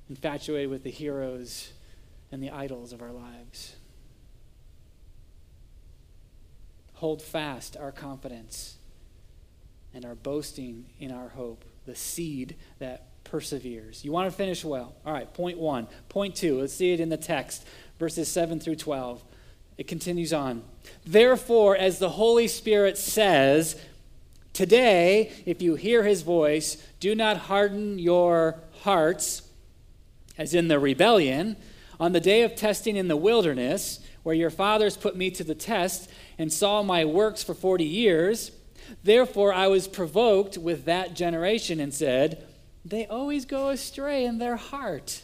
infatuated 0.09 0.69
with 0.69 0.81
the 0.83 0.89
heroes 0.89 1.73
and 2.31 2.41
the 2.41 2.51
idols 2.51 2.93
of 2.93 3.01
our 3.01 3.11
lives? 3.11 3.75
Hold 6.93 7.21
fast 7.21 7.75
our 7.75 7.91
confidence 7.91 8.77
and 9.93 10.05
our 10.05 10.15
boasting 10.15 10.85
in 11.01 11.11
our 11.11 11.27
hope, 11.27 11.65
the 11.85 11.97
seed 11.97 12.55
that 12.79 13.07
perseveres. 13.25 14.05
You 14.05 14.13
want 14.13 14.31
to 14.31 14.37
finish 14.37 14.63
well. 14.63 14.95
All 15.05 15.11
right, 15.11 15.33
point 15.33 15.57
one. 15.57 15.89
Point 16.07 16.33
two, 16.33 16.61
let's 16.61 16.73
see 16.73 16.93
it 16.93 17.01
in 17.01 17.09
the 17.09 17.17
text, 17.17 17.67
verses 17.99 18.29
7 18.29 18.61
through 18.61 18.77
12. 18.77 19.21
It 19.77 19.87
continues 19.87 20.33
on. 20.33 20.63
Therefore, 21.05 21.75
as 21.75 21.99
the 21.99 22.09
Holy 22.09 22.47
Spirit 22.47 22.97
says, 22.97 23.75
Today, 24.53 25.31
if 25.47 25.63
you 25.63 25.75
hear 25.75 26.03
his 26.03 26.21
voice, 26.21 26.77
do 26.99 27.15
not 27.15 27.37
harden 27.37 27.97
your 27.97 28.59
hearts, 28.81 29.41
as 30.37 30.53
in 30.53 30.67
the 30.67 30.79
rebellion, 30.79 31.57
on 31.99 32.11
the 32.11 32.19
day 32.19 32.43
of 32.43 32.55
testing 32.55 32.95
in 32.95 33.07
the 33.07 33.17
wilderness, 33.17 33.99
where 34.21 34.35
your 34.35 34.51
fathers 34.51 34.95
put 34.95 35.15
me 35.15 35.31
to 35.31 35.43
the 35.43 35.55
test 35.55 36.09
and 36.37 36.53
saw 36.53 36.83
my 36.83 37.03
works 37.03 37.43
for 37.43 37.53
40 37.55 37.83
years. 37.83 38.51
Therefore, 39.03 39.53
I 39.53 39.67
was 39.67 39.87
provoked 39.87 40.57
with 40.57 40.85
that 40.85 41.15
generation 41.15 41.79
and 41.79 41.93
said, 41.93 42.45
They 42.85 43.07
always 43.07 43.45
go 43.45 43.69
astray 43.69 44.23
in 44.23 44.37
their 44.37 44.55
heart. 44.55 45.23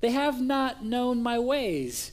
They 0.00 0.10
have 0.10 0.40
not 0.40 0.84
known 0.84 1.22
my 1.22 1.38
ways. 1.38 2.12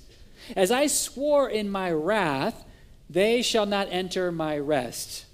As 0.55 0.71
I 0.71 0.87
swore 0.87 1.49
in 1.49 1.69
my 1.69 1.91
wrath, 1.91 2.65
they 3.09 3.41
shall 3.41 3.65
not 3.65 3.87
enter 3.91 4.31
my 4.31 4.57
rest. 4.57 5.25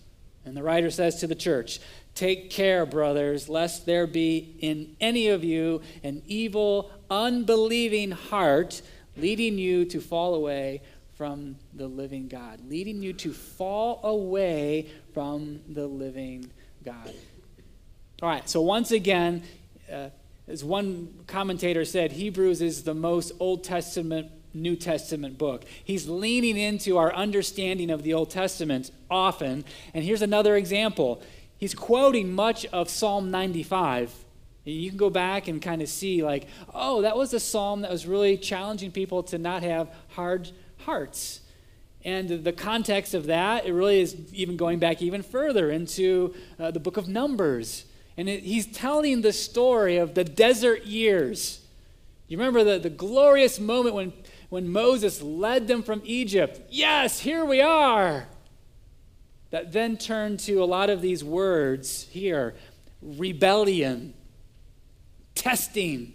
And 0.45 0.55
the 0.55 0.63
writer 0.63 0.89
says 0.89 1.19
to 1.19 1.27
the 1.27 1.35
church, 1.35 1.79
Take 2.15 2.49
care, 2.49 2.85
brothers, 2.85 3.47
lest 3.47 3.85
there 3.85 4.07
be 4.07 4.55
in 4.59 4.95
any 4.99 5.29
of 5.29 5.43
you 5.43 5.81
an 6.03 6.21
evil, 6.25 6.91
unbelieving 7.09 8.11
heart 8.11 8.81
leading 9.15 9.57
you 9.57 9.85
to 9.85 9.99
fall 9.99 10.35
away 10.35 10.81
from 11.15 11.57
the 11.73 11.87
living 11.87 12.27
God, 12.27 12.61
leading 12.69 13.03
you 13.03 13.13
to 13.13 13.33
fall 13.33 13.99
away 14.03 14.89
from 15.13 15.59
the 15.67 15.85
living 15.85 16.49
God. 16.83 17.13
All 18.21 18.29
right, 18.29 18.49
so 18.49 18.61
once 18.61 18.91
again, 18.91 19.43
uh, 19.91 20.09
as 20.47 20.63
one 20.63 21.13
commentator 21.27 21.85
said, 21.85 22.13
Hebrews 22.13 22.61
is 22.61 22.83
the 22.83 22.93
most 22.93 23.33
Old 23.39 23.63
Testament, 23.63 24.31
New 24.53 24.75
Testament 24.75 25.37
book. 25.37 25.65
He's 25.83 26.07
leaning 26.07 26.57
into 26.57 26.97
our 26.97 27.13
understanding 27.13 27.89
of 27.89 28.03
the 28.03 28.13
Old 28.13 28.29
Testament 28.29 28.91
often. 29.09 29.65
And 29.93 30.03
here's 30.03 30.21
another 30.21 30.55
example. 30.55 31.21
He's 31.57 31.73
quoting 31.73 32.33
much 32.33 32.65
of 32.67 32.89
Psalm 32.89 33.31
95. 33.31 34.13
You 34.65 34.89
can 34.89 34.97
go 34.97 35.09
back 35.09 35.47
and 35.47 35.61
kind 35.61 35.81
of 35.81 35.89
see, 35.89 36.23
like, 36.23 36.47
oh, 36.73 37.01
that 37.01 37.17
was 37.17 37.33
a 37.33 37.39
psalm 37.39 37.81
that 37.81 37.91
was 37.91 38.05
really 38.05 38.37
challenging 38.37 38.91
people 38.91 39.23
to 39.23 39.37
not 39.37 39.63
have 39.63 39.89
hard 40.09 40.51
hearts. 40.77 41.41
And 42.05 42.29
the 42.29 42.53
context 42.53 43.13
of 43.13 43.25
that, 43.25 43.65
it 43.65 43.73
really 43.73 43.99
is 43.99 44.15
even 44.33 44.57
going 44.57 44.79
back 44.79 45.01
even 45.01 45.21
further 45.21 45.69
into 45.69 46.33
uh, 46.57 46.71
the 46.71 46.79
book 46.79 46.97
of 46.97 47.07
Numbers. 47.07 47.85
And 48.15 48.29
it, 48.29 48.43
he's 48.43 48.65
telling 48.67 49.21
the 49.21 49.33
story 49.33 49.97
of 49.97 50.13
the 50.13 50.23
desert 50.23 50.85
years. 50.85 51.65
You 52.27 52.37
remember 52.37 52.63
the, 52.63 52.79
the 52.79 52.89
glorious 52.89 53.59
moment 53.59 53.95
when, 53.95 54.13
when 54.49 54.69
Moses 54.69 55.21
led 55.21 55.67
them 55.67 55.83
from 55.83 56.01
Egypt? 56.03 56.61
Yes, 56.69 57.19
here 57.19 57.45
we 57.45 57.61
are. 57.61 58.27
That 59.51 59.71
then 59.71 59.97
turned 59.97 60.39
to 60.41 60.63
a 60.63 60.65
lot 60.65 60.89
of 60.89 61.01
these 61.01 61.23
words 61.23 62.07
here 62.11 62.55
rebellion, 63.01 64.13
testing, 65.33 66.13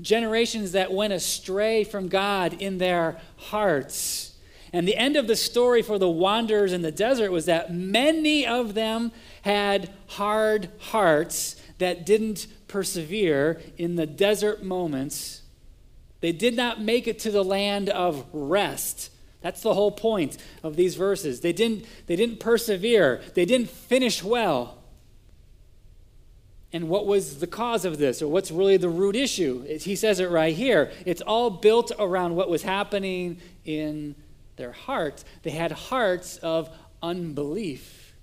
generations 0.00 0.72
that 0.72 0.92
went 0.92 1.12
astray 1.12 1.84
from 1.84 2.08
God 2.08 2.54
in 2.54 2.78
their 2.78 3.20
hearts. 3.36 4.36
And 4.72 4.88
the 4.88 4.96
end 4.96 5.16
of 5.16 5.28
the 5.28 5.36
story 5.36 5.82
for 5.82 5.98
the 5.98 6.08
wanderers 6.08 6.72
in 6.72 6.82
the 6.82 6.90
desert 6.90 7.30
was 7.30 7.46
that 7.46 7.72
many 7.72 8.44
of 8.44 8.74
them 8.74 9.12
had 9.42 9.90
hard 10.08 10.68
hearts 10.78 11.54
that 11.78 12.04
didn't 12.04 12.48
persevere 12.66 13.60
in 13.78 13.94
the 13.94 14.06
desert 14.06 14.64
moments. 14.64 15.42
They 16.24 16.32
did 16.32 16.56
not 16.56 16.80
make 16.80 17.06
it 17.06 17.18
to 17.18 17.30
the 17.30 17.44
land 17.44 17.90
of 17.90 18.24
rest. 18.32 19.10
That's 19.42 19.60
the 19.60 19.74
whole 19.74 19.90
point 19.90 20.38
of 20.62 20.74
these 20.74 20.94
verses. 20.94 21.42
They 21.42 21.52
didn't, 21.52 21.84
they 22.06 22.16
didn't 22.16 22.40
persevere, 22.40 23.20
they 23.34 23.44
didn't 23.44 23.68
finish 23.68 24.24
well. 24.24 24.78
And 26.72 26.88
what 26.88 27.04
was 27.04 27.40
the 27.40 27.46
cause 27.46 27.84
of 27.84 27.98
this, 27.98 28.22
or 28.22 28.28
what's 28.28 28.50
really 28.50 28.78
the 28.78 28.88
root 28.88 29.16
issue? 29.16 29.64
He 29.64 29.94
says 29.94 30.18
it 30.18 30.30
right 30.30 30.56
here. 30.56 30.90
It's 31.04 31.20
all 31.20 31.50
built 31.50 31.92
around 31.98 32.36
what 32.36 32.48
was 32.48 32.62
happening 32.62 33.36
in 33.66 34.14
their 34.56 34.72
hearts. 34.72 35.26
They 35.42 35.50
had 35.50 35.72
hearts 35.72 36.38
of 36.38 36.70
unbelief. 37.02 38.14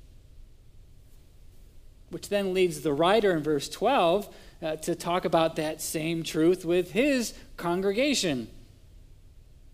Which 2.09 2.29
then 2.29 2.55
leads 2.55 2.81
the 2.81 2.93
writer 2.93 3.37
in 3.37 3.43
verse 3.43 3.69
12 3.69 4.27
uh, 4.61 4.75
to 4.77 4.95
talk 4.95 5.25
about 5.25 5.55
that 5.57 5.81
same 5.81 6.23
truth 6.23 6.65
with 6.65 6.93
his 6.93 7.33
congregation. 7.62 8.47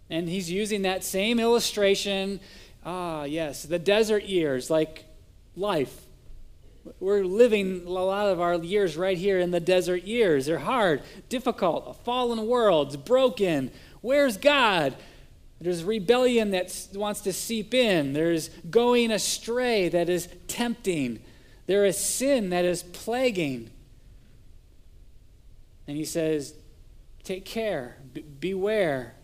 And 0.10 0.30
he's 0.30 0.52
using 0.52 0.84
that 0.84 1.04
same 1.04 1.40
illustration. 1.40 2.40
Ah, 2.86 3.24
yes, 3.24 3.64
the 3.64 3.80
desert 3.80 4.24
years, 4.24 4.70
like 4.70 5.06
life 5.56 6.08
we're 7.00 7.24
living 7.24 7.84
a 7.86 7.90
lot 7.90 8.28
of 8.28 8.40
our 8.40 8.56
years 8.56 8.98
right 8.98 9.18
here 9.18 9.40
in 9.40 9.52
the 9.52 9.60
desert 9.60 10.04
years. 10.04 10.46
They're 10.46 10.60
hard, 10.60 11.02
difficult, 11.30 11.86
a 11.88 11.94
fallen 11.94 12.48
world, 12.48 13.06
broken. 13.06 13.72
Where's 14.02 14.38
God? 14.38 14.96
There's 15.60 15.84
rebellion 15.84 16.52
that 16.52 16.88
wants 16.94 17.22
to 17.22 17.34
seep 17.34 17.74
in. 17.74 18.14
There's 18.14 18.50
going 18.70 19.12
astray 19.12 19.90
that 19.90 20.08
is 20.08 20.30
tempting. 20.48 21.20
There 21.66 21.86
is 21.86 21.98
sin 21.98 22.52
that 22.52 22.64
is 22.64 22.84
plaguing. 22.84 23.72
And 25.88 25.98
he 25.98 26.06
says, 26.06 26.54
Take 27.28 27.44
care, 27.44 27.98
be- 28.14 28.22
beware. 28.22 29.16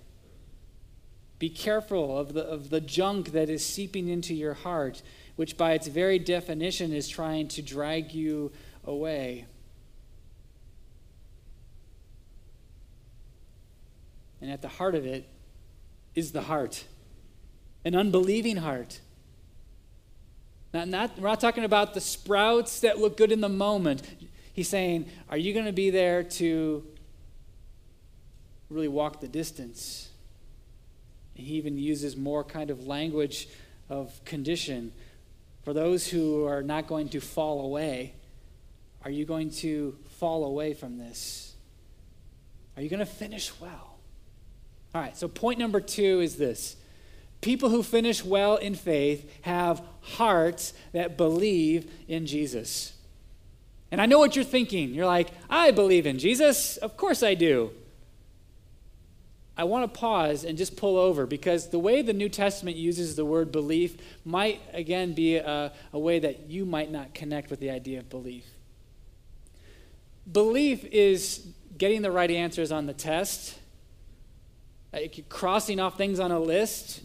Be 1.39 1.47
careful 1.47 2.17
of 2.17 2.33
the, 2.33 2.41
of 2.41 2.69
the 2.69 2.81
junk 2.81 3.31
that 3.31 3.49
is 3.49 3.65
seeping 3.65 4.09
into 4.09 4.33
your 4.33 4.55
heart, 4.55 5.01
which 5.37 5.55
by 5.55 5.71
its 5.71 5.87
very 5.87 6.19
definition 6.19 6.91
is 6.91 7.07
trying 7.07 7.47
to 7.47 7.61
drag 7.61 8.13
you 8.13 8.51
away. 8.83 9.45
And 14.41 14.51
at 14.51 14.61
the 14.61 14.67
heart 14.67 14.95
of 14.95 15.05
it 15.05 15.29
is 16.13 16.33
the 16.33 16.41
heart 16.41 16.83
an 17.85 17.95
unbelieving 17.95 18.57
heart. 18.57 18.99
Not, 20.73 20.89
not, 20.89 21.17
we're 21.17 21.29
not 21.29 21.39
talking 21.39 21.63
about 21.63 21.93
the 21.93 22.01
sprouts 22.01 22.81
that 22.81 22.99
look 22.99 23.15
good 23.15 23.31
in 23.31 23.39
the 23.39 23.47
moment. 23.47 24.01
He's 24.51 24.67
saying, 24.67 25.09
Are 25.29 25.37
you 25.37 25.53
going 25.53 25.67
to 25.67 25.71
be 25.71 25.89
there 25.89 26.23
to 26.23 26.85
really 28.73 28.87
walk 28.87 29.21
the 29.21 29.27
distance? 29.27 30.09
He 31.33 31.55
even 31.55 31.77
uses 31.77 32.15
more 32.15 32.43
kind 32.43 32.69
of 32.69 32.87
language 32.87 33.47
of 33.89 34.23
condition. 34.25 34.91
For 35.63 35.73
those 35.73 36.07
who 36.07 36.45
are 36.45 36.61
not 36.61 36.87
going 36.87 37.09
to 37.09 37.21
fall 37.21 37.65
away, 37.65 38.13
are 39.03 39.11
you 39.11 39.25
going 39.25 39.49
to 39.51 39.97
fall 40.17 40.45
away 40.45 40.73
from 40.73 40.97
this? 40.97 41.53
Are 42.75 42.81
you 42.81 42.89
going 42.89 42.99
to 42.99 43.05
finish 43.05 43.51
well? 43.59 43.97
All 44.95 45.01
right, 45.01 45.17
so 45.17 45.27
point 45.27 45.59
number 45.59 45.81
two 45.81 46.19
is 46.21 46.35
this 46.35 46.75
people 47.41 47.69
who 47.69 47.83
finish 47.83 48.23
well 48.23 48.55
in 48.55 48.73
faith 48.73 49.29
have 49.41 49.81
hearts 50.01 50.73
that 50.93 51.17
believe 51.17 51.91
in 52.07 52.25
Jesus. 52.25 52.93
And 53.91 54.01
I 54.01 54.05
know 54.05 54.17
what 54.17 54.35
you're 54.35 54.45
thinking. 54.45 54.93
You're 54.93 55.05
like, 55.05 55.29
I 55.49 55.71
believe 55.71 56.07
in 56.07 56.17
Jesus. 56.17 56.77
Of 56.77 56.97
course 56.97 57.21
I 57.21 57.35
do. 57.35 57.71
I 59.55 59.65
want 59.65 59.91
to 59.91 59.99
pause 59.99 60.43
and 60.43 60.57
just 60.57 60.75
pull 60.75 60.97
over 60.97 61.27
because 61.27 61.69
the 61.69 61.77
way 61.77 62.01
the 62.01 62.13
New 62.13 62.29
Testament 62.29 62.75
uses 62.75 63.15
the 63.15 63.25
word 63.25 63.51
belief 63.51 63.97
might, 64.25 64.61
again, 64.73 65.13
be 65.13 65.35
a, 65.35 65.71
a 65.91 65.99
way 65.99 66.19
that 66.19 66.49
you 66.49 66.65
might 66.65 66.91
not 66.91 67.13
connect 67.13 67.51
with 67.51 67.59
the 67.59 67.69
idea 67.69 67.99
of 67.99 68.09
belief. 68.09 68.45
Belief 70.31 70.83
is 70.85 71.45
getting 71.77 72.01
the 72.01 72.11
right 72.11 72.31
answers 72.31 72.71
on 72.71 72.87
the 72.87 72.93
test, 72.93 73.59
crossing 75.29 75.79
off 75.79 75.97
things 75.97 76.19
on 76.19 76.31
a 76.31 76.39
list. 76.39 77.01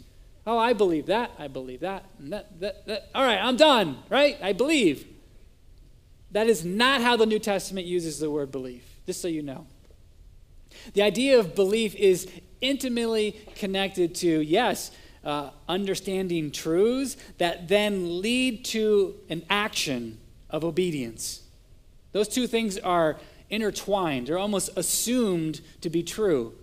Oh, 0.47 0.57
I 0.57 0.73
believe 0.73 1.07
that. 1.07 1.33
I 1.39 1.49
believe 1.49 1.81
that. 1.81 2.05
that, 2.21 2.61
that, 2.61 2.87
that. 2.87 3.11
All 3.15 3.25
right, 3.25 3.39
I'm 3.39 3.57
done, 3.57 3.99
right? 4.09 4.39
I 4.43 4.55
believe. 4.55 5.07
That 6.31 6.47
is 6.47 6.65
not 6.65 7.03
how 7.03 7.17
the 7.17 7.27
New 7.27 7.39
Testament 7.39 7.87
uses 7.87 8.21
the 8.21 8.31
word 8.31 8.51
belief, 8.51 8.85
just 9.07 9.21
so 9.21 9.29
you 9.29 9.43
know. 9.43 9.67
The 10.95 11.03
idea 11.03 11.39
of 11.39 11.55
belief 11.55 11.95
is 11.95 12.29
intimately 12.61 13.33
connected 13.55 14.15
to, 14.17 14.41
yes, 14.41 14.91
uh, 15.25 15.51
understanding 15.69 16.51
truths 16.51 17.17
that 17.39 17.69
then 17.69 18.21
lead 18.21 18.65
to 18.67 19.15
an 19.29 19.43
action 19.51 20.19
of 20.51 20.65
obedience. 20.65 21.43
Those 22.13 22.29
two 22.29 22.47
things 22.47 22.79
are 22.79 23.19
intertwined, 23.51 24.27
they're 24.27 24.39
almost 24.39 24.71
assumed 24.77 25.61
to 25.81 25.91
be 25.91 26.03
true. 26.03 26.55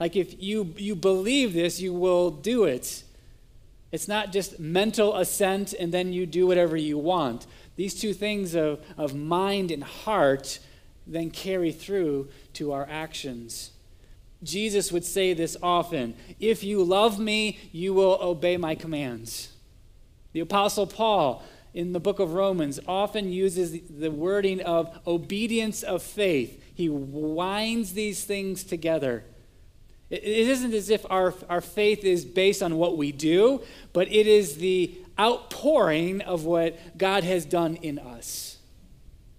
Like 0.00 0.16
if 0.16 0.42
you, 0.42 0.74
you 0.76 0.96
believe 0.96 1.52
this, 1.52 1.80
you 1.80 1.92
will 1.92 2.30
do 2.30 2.64
it. 2.64 3.04
It's 3.92 4.08
not 4.08 4.32
just 4.32 4.58
mental 4.58 5.14
assent 5.16 5.74
and 5.74 5.92
then 5.92 6.12
you 6.12 6.26
do 6.26 6.46
whatever 6.46 6.76
you 6.76 6.98
want. 6.98 7.46
These 7.76 8.00
two 8.00 8.12
things 8.12 8.54
of, 8.54 8.80
of 8.96 9.14
mind 9.14 9.70
and 9.70 9.84
heart 9.84 10.58
then 11.06 11.30
carry 11.30 11.72
through 11.72 12.28
to 12.54 12.72
our 12.72 12.86
actions. 12.88 13.70
Jesus 14.42 14.90
would 14.90 15.04
say 15.04 15.34
this 15.34 15.56
often 15.62 16.14
If 16.40 16.64
you 16.64 16.82
love 16.82 17.18
me, 17.18 17.58
you 17.72 17.94
will 17.94 18.18
obey 18.20 18.56
my 18.56 18.74
commands. 18.74 19.52
The 20.32 20.40
Apostle 20.40 20.86
Paul 20.86 21.42
in 21.74 21.92
the 21.92 22.00
book 22.00 22.18
of 22.18 22.34
Romans 22.34 22.80
often 22.86 23.32
uses 23.32 23.78
the 23.88 24.10
wording 24.10 24.60
of 24.60 24.98
obedience 25.06 25.82
of 25.82 26.02
faith. 26.02 26.62
He 26.74 26.88
winds 26.88 27.92
these 27.92 28.24
things 28.24 28.64
together. 28.64 29.24
It 30.10 30.24
isn't 30.24 30.74
as 30.74 30.90
if 30.90 31.06
our, 31.08 31.32
our 31.48 31.62
faith 31.62 32.04
is 32.04 32.26
based 32.26 32.62
on 32.62 32.76
what 32.76 32.98
we 32.98 33.12
do, 33.12 33.62
but 33.94 34.08
it 34.08 34.26
is 34.26 34.56
the 34.56 34.94
outpouring 35.18 36.20
of 36.20 36.44
what 36.44 36.98
God 36.98 37.24
has 37.24 37.46
done 37.46 37.76
in 37.76 37.98
us. 37.98 38.58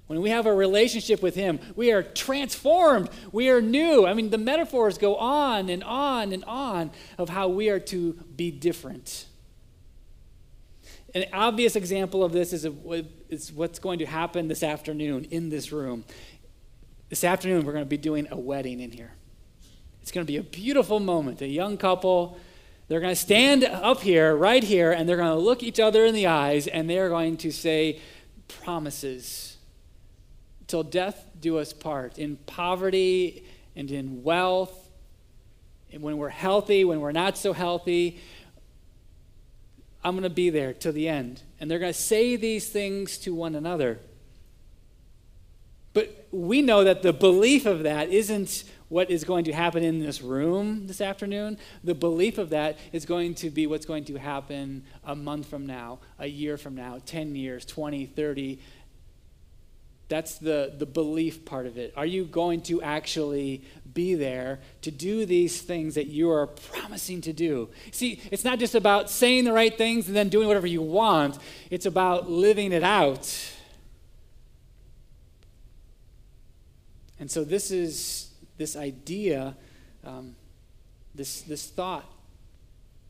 When 0.07 0.21
we 0.21 0.29
have 0.31 0.45
a 0.45 0.53
relationship 0.53 1.21
with 1.21 1.35
Him, 1.35 1.59
we 1.75 1.91
are 1.91 2.03
transformed. 2.03 3.09
We 3.31 3.49
are 3.49 3.61
new. 3.61 4.05
I 4.05 4.13
mean, 4.13 4.29
the 4.29 4.37
metaphors 4.37 4.97
go 4.97 5.15
on 5.15 5.69
and 5.69 5.83
on 5.83 6.33
and 6.33 6.43
on 6.45 6.91
of 7.17 7.29
how 7.29 7.47
we 7.47 7.69
are 7.69 7.79
to 7.79 8.13
be 8.35 8.51
different. 8.51 9.27
An 11.15 11.25
obvious 11.31 11.75
example 11.75 12.23
of 12.23 12.31
this 12.31 12.53
is, 12.53 12.65
a, 12.65 12.73
is 13.29 13.51
what's 13.51 13.79
going 13.79 13.99
to 13.99 14.05
happen 14.05 14.47
this 14.47 14.63
afternoon 14.63 15.25
in 15.25 15.49
this 15.49 15.71
room. 15.71 16.03
This 17.09 17.23
afternoon, 17.23 17.65
we're 17.65 17.73
going 17.73 17.85
to 17.85 17.89
be 17.89 17.97
doing 17.97 18.27
a 18.31 18.37
wedding 18.37 18.79
in 18.79 18.91
here. 18.91 19.11
It's 20.01 20.11
going 20.11 20.25
to 20.25 20.31
be 20.31 20.37
a 20.37 20.43
beautiful 20.43 20.99
moment. 20.99 21.41
A 21.41 21.47
young 21.47 21.77
couple, 21.77 22.39
they're 22.87 22.99
going 22.99 23.13
to 23.13 23.19
stand 23.19 23.63
up 23.63 24.01
here, 24.01 24.35
right 24.35 24.63
here, 24.63 24.91
and 24.91 25.07
they're 25.07 25.17
going 25.17 25.29
to 25.29 25.41
look 25.41 25.63
each 25.63 25.79
other 25.79 26.03
in 26.03 26.15
the 26.15 26.27
eyes, 26.27 26.67
and 26.67 26.89
they're 26.89 27.09
going 27.09 27.37
to 27.37 27.51
say 27.51 28.01
promises. 28.47 29.52
Till 30.67 30.83
death 30.83 31.25
do 31.39 31.57
us 31.57 31.73
part. 31.73 32.17
In 32.17 32.37
poverty 32.37 33.45
and 33.75 33.91
in 33.91 34.23
wealth, 34.23 34.79
and 35.91 36.01
when 36.01 36.17
we're 36.17 36.29
healthy, 36.29 36.83
when 36.83 37.01
we're 37.01 37.11
not 37.11 37.37
so 37.37 37.53
healthy, 37.53 38.19
I'm 40.03 40.15
going 40.15 40.23
to 40.23 40.29
be 40.29 40.49
there 40.49 40.73
till 40.73 40.91
the 40.91 41.07
end. 41.07 41.41
And 41.59 41.69
they're 41.69 41.79
going 41.79 41.93
to 41.93 41.99
say 41.99 42.35
these 42.35 42.69
things 42.69 43.17
to 43.19 43.33
one 43.33 43.55
another. 43.55 43.99
But 45.93 46.27
we 46.31 46.61
know 46.61 46.83
that 46.83 47.03
the 47.03 47.13
belief 47.13 47.67
of 47.67 47.83
that 47.83 48.09
isn't 48.09 48.63
what 48.89 49.09
is 49.09 49.23
going 49.23 49.45
to 49.45 49.53
happen 49.53 49.83
in 49.83 49.99
this 49.99 50.21
room 50.21 50.87
this 50.87 51.01
afternoon. 51.01 51.57
The 51.83 51.95
belief 51.95 52.37
of 52.37 52.49
that 52.49 52.77
is 52.91 53.05
going 53.05 53.35
to 53.35 53.49
be 53.49 53.67
what's 53.67 53.85
going 53.85 54.05
to 54.05 54.17
happen 54.17 54.83
a 55.03 55.15
month 55.15 55.47
from 55.47 55.65
now, 55.65 55.99
a 56.19 56.27
year 56.27 56.57
from 56.57 56.75
now, 56.75 56.99
10 57.05 57.35
years, 57.35 57.65
20, 57.65 58.07
30. 58.07 58.59
That's 60.09 60.37
the, 60.37 60.73
the 60.77 60.85
belief 60.85 61.45
part 61.45 61.65
of 61.65 61.77
it. 61.77 61.93
Are 61.95 62.05
you 62.05 62.25
going 62.25 62.61
to 62.63 62.81
actually 62.81 63.63
be 63.93 64.15
there 64.15 64.59
to 64.81 64.91
do 64.91 65.25
these 65.25 65.61
things 65.61 65.95
that 65.95 66.07
you 66.07 66.29
are 66.29 66.47
promising 66.47 67.21
to 67.21 67.33
do? 67.33 67.69
See, 67.91 68.21
it's 68.31 68.43
not 68.43 68.59
just 68.59 68.75
about 68.75 69.09
saying 69.09 69.45
the 69.45 69.53
right 69.53 69.75
things 69.75 70.07
and 70.07 70.15
then 70.15 70.29
doing 70.29 70.47
whatever 70.47 70.67
you 70.67 70.81
want, 70.81 71.37
it's 71.69 71.85
about 71.85 72.29
living 72.29 72.71
it 72.71 72.83
out 72.83 73.53
And 77.23 77.31
so 77.31 77.45
this 77.45 77.71
is 77.71 78.31
this 78.57 78.75
idea, 78.75 79.55
um, 80.03 80.35
this, 81.15 81.39
this 81.43 81.69
thought 81.69 82.03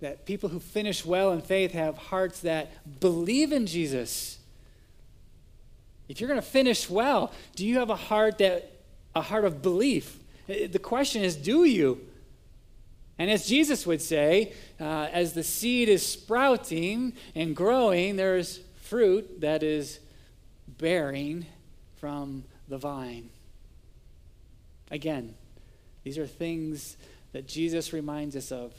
that 0.01 0.27
people 0.27 0.49
who 0.49 0.59
finish 0.59 1.03
well 1.03 1.31
in 1.31 1.41
faith 1.41 1.71
have 1.71 1.97
hearts 1.97 2.41
that 2.41 2.99
believe 2.99 3.51
in 3.51 3.65
Jesus. 3.65 4.37
If 6.07 6.19
you're 6.19 6.27
going 6.27 6.41
to 6.41 6.45
finish 6.45 6.89
well, 6.89 7.31
do 7.55 7.65
you 7.65 7.79
have 7.79 7.89
a 7.89 7.95
heart 7.95 8.37
that 8.39 8.71
a 9.15 9.21
heart 9.21 9.45
of 9.45 9.61
belief? 9.61 10.19
The 10.47 10.79
question 10.79 11.23
is, 11.23 11.35
do 11.35 11.63
you? 11.63 12.01
And 13.17 13.29
as 13.29 13.45
Jesus 13.45 13.85
would 13.85 14.01
say, 14.01 14.53
uh, 14.79 15.07
as 15.11 15.33
the 15.33 15.43
seed 15.43 15.87
is 15.87 16.05
sprouting 16.05 17.13
and 17.35 17.55
growing, 17.55 18.15
there's 18.15 18.59
fruit 18.81 19.41
that 19.41 19.63
is 19.63 19.99
bearing 20.67 21.45
from 21.97 22.43
the 22.67 22.77
vine. 22.77 23.29
Again, 24.91 25.35
these 26.03 26.17
are 26.17 26.27
things 26.27 26.97
that 27.31 27.47
Jesus 27.47 27.93
reminds 27.93 28.35
us 28.35 28.51
of. 28.51 28.73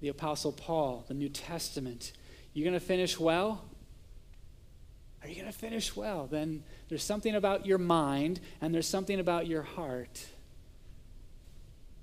The 0.00 0.08
Apostle 0.08 0.52
Paul, 0.52 1.04
the 1.08 1.14
New 1.14 1.28
Testament. 1.28 2.12
You're 2.52 2.64
going 2.64 2.78
to 2.78 2.84
finish 2.84 3.18
well? 3.18 3.64
Are 5.22 5.28
you 5.28 5.34
going 5.34 5.46
to 5.46 5.52
finish 5.52 5.94
well? 5.94 6.26
Then 6.26 6.62
there's 6.88 7.02
something 7.02 7.34
about 7.34 7.66
your 7.66 7.78
mind 7.78 8.40
and 8.60 8.74
there's 8.74 8.88
something 8.88 9.20
about 9.20 9.46
your 9.46 9.62
heart. 9.62 10.26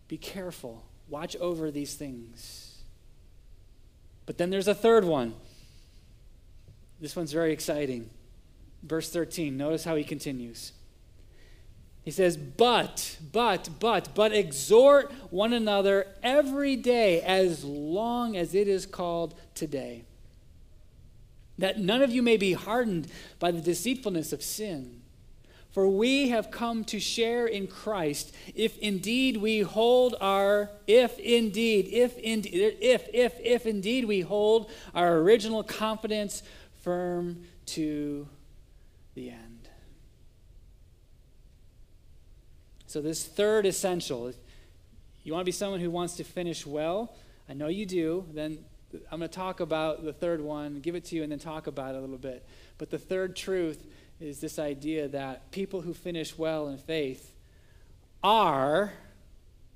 Be 0.08 0.18
careful. 0.18 0.84
Watch 1.10 1.36
over 1.38 1.72
these 1.72 1.96
things. 1.96 2.78
But 4.26 4.38
then 4.38 4.50
there's 4.50 4.68
a 4.68 4.76
third 4.76 5.06
one. 5.06 5.34
This 7.00 7.16
one's 7.16 7.32
very 7.32 7.54
exciting. 7.54 8.10
Verse 8.84 9.10
13, 9.10 9.58
notice 9.58 9.84
how 9.84 9.96
he 9.96 10.04
continues. 10.04 10.74
He 12.04 12.12
says, 12.12 12.38
But, 12.38 13.18
but, 13.34 13.70
but, 13.80 14.10
but 14.16 14.34
exhort 14.34 15.12
one 15.30 15.54
another 15.54 16.08
every 16.24 16.76
day 16.76 17.22
as 17.22 17.64
long 17.64 18.38
as 18.38 18.56
it 18.56 18.68
is 18.68 18.86
called 18.86 19.34
today, 19.56 20.06
that 21.58 21.80
none 21.80 22.02
of 22.02 22.12
you 22.12 22.22
may 22.22 22.38
be 22.38 22.54
hardened 22.54 23.08
by 23.40 23.52
the 23.52 23.62
deceitfulness 23.62 24.32
of 24.34 24.44
sin. 24.44 25.02
For 25.72 25.88
we 25.88 26.30
have 26.30 26.50
come 26.50 26.84
to 26.86 27.00
share 27.00 27.46
in 27.46 27.68
Christ 27.68 28.34
if 28.56 28.78
indeed 28.80 29.38
we 29.38 29.60
hold 29.60 30.16
our, 30.20 30.72
if 30.88 31.20
indeed, 31.20 31.88
if 31.92 32.18
indeed, 32.18 32.78
if, 32.82 33.08
if, 33.14 33.40
if 33.44 33.66
indeed 33.66 34.06
we 34.06 34.22
hold 34.22 34.72
our 34.96 35.18
original 35.18 35.64
confidence 35.64 36.42
firm 36.82 37.44
to 37.68 38.28
the 39.14 39.30
end. 39.30 39.70
So, 42.88 43.02
this 43.02 43.26
third 43.26 43.66
essential, 43.66 44.34
you 45.24 45.34
want 45.34 45.42
to 45.42 45.46
be 45.46 45.52
someone 45.52 45.82
who 45.82 45.92
wants 45.92 46.16
to 46.16 46.24
finish 46.24 46.66
well, 46.66 47.14
I 47.50 47.54
know 47.54 47.68
you 47.68 47.86
do, 47.86 48.26
then 48.34 48.60
I'm 48.94 49.20
going 49.20 49.22
to 49.22 49.28
talk 49.28 49.60
about 49.60 50.04
the 50.04 50.14
third 50.14 50.42
one, 50.42 50.80
give 50.80 50.96
it 50.96 51.06
to 51.06 51.16
you, 51.16 51.24
and 51.24 51.32
then 51.32 51.40
talk 51.40 51.68
about 51.68 51.96
it 51.96 51.98
a 51.98 52.02
little 52.02 52.18
bit. 52.18 52.46
But 52.78 52.90
the 52.90 52.98
third 52.98 53.36
truth 53.36 53.86
is 54.20 54.40
this 54.40 54.58
idea 54.58 55.08
that 55.10 55.52
people 55.52 55.82
who 55.82 55.94
finish 55.94 56.38
well 56.38 56.68
in 56.68 56.78
faith 56.78 57.34
are, 58.24 58.94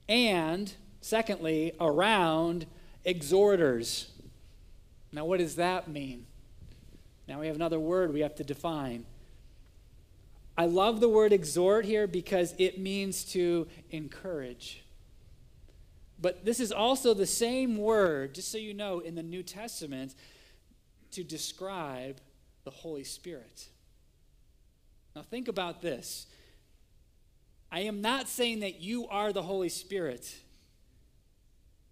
and 0.08 0.74
secondly, 1.02 1.74
around 1.80 2.66
exhorters. 3.04 4.10
Now, 5.12 5.26
what 5.26 5.40
does 5.40 5.58
that 5.58 5.88
mean? 5.88 6.26
Now 7.28 7.40
we 7.40 7.48
have 7.48 7.56
another 7.56 7.80
word 7.80 8.14
we 8.14 8.22
have 8.22 8.36
to 8.36 8.44
define. 8.44 9.06
I 10.58 10.66
love 10.66 11.00
the 11.00 11.10
word 11.10 11.32
exhort 11.32 11.86
here 11.86 12.08
because 12.08 12.54
it 12.58 12.78
means 12.78 13.24
to 13.26 13.68
encourage. 13.90 14.84
But 16.22 16.46
this 16.46 16.60
is 16.60 16.72
also 16.72 17.14
the 17.14 17.26
same 17.26 17.78
word, 17.78 18.36
just 18.36 18.52
so 18.52 18.60
you 18.60 18.74
know, 18.74 19.00
in 19.00 19.16
the 19.16 19.24
New 19.24 19.42
Testament 19.42 20.14
to 21.12 21.24
describe 21.24 22.22
the 22.64 22.70
Holy 22.70 23.04
Spirit. 23.04 23.68
Now, 25.16 25.24
think 25.24 25.48
about 25.48 25.82
this. 25.82 26.28
I 27.72 27.82
am 27.82 28.02
not 28.02 28.28
saying 28.28 28.60
that 28.60 28.82
you 28.82 29.08
are 29.08 29.34
the 29.34 29.42
Holy 29.42 29.70
Spirit, 29.70 30.36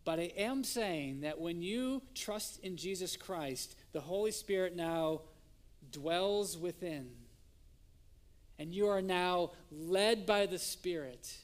but 0.05 0.19
I 0.19 0.31
am 0.37 0.63
saying 0.63 1.21
that 1.21 1.39
when 1.39 1.61
you 1.61 2.01
trust 2.13 2.59
in 2.63 2.77
Jesus 2.77 3.17
Christ, 3.17 3.75
the 3.93 4.01
Holy 4.01 4.31
Spirit 4.31 4.75
now 4.75 5.21
dwells 5.91 6.57
within 6.57 7.09
and 8.59 8.73
you 8.73 8.87
are 8.87 9.01
now 9.01 9.51
led 9.71 10.25
by 10.25 10.45
the 10.45 10.59
Spirit. 10.59 11.37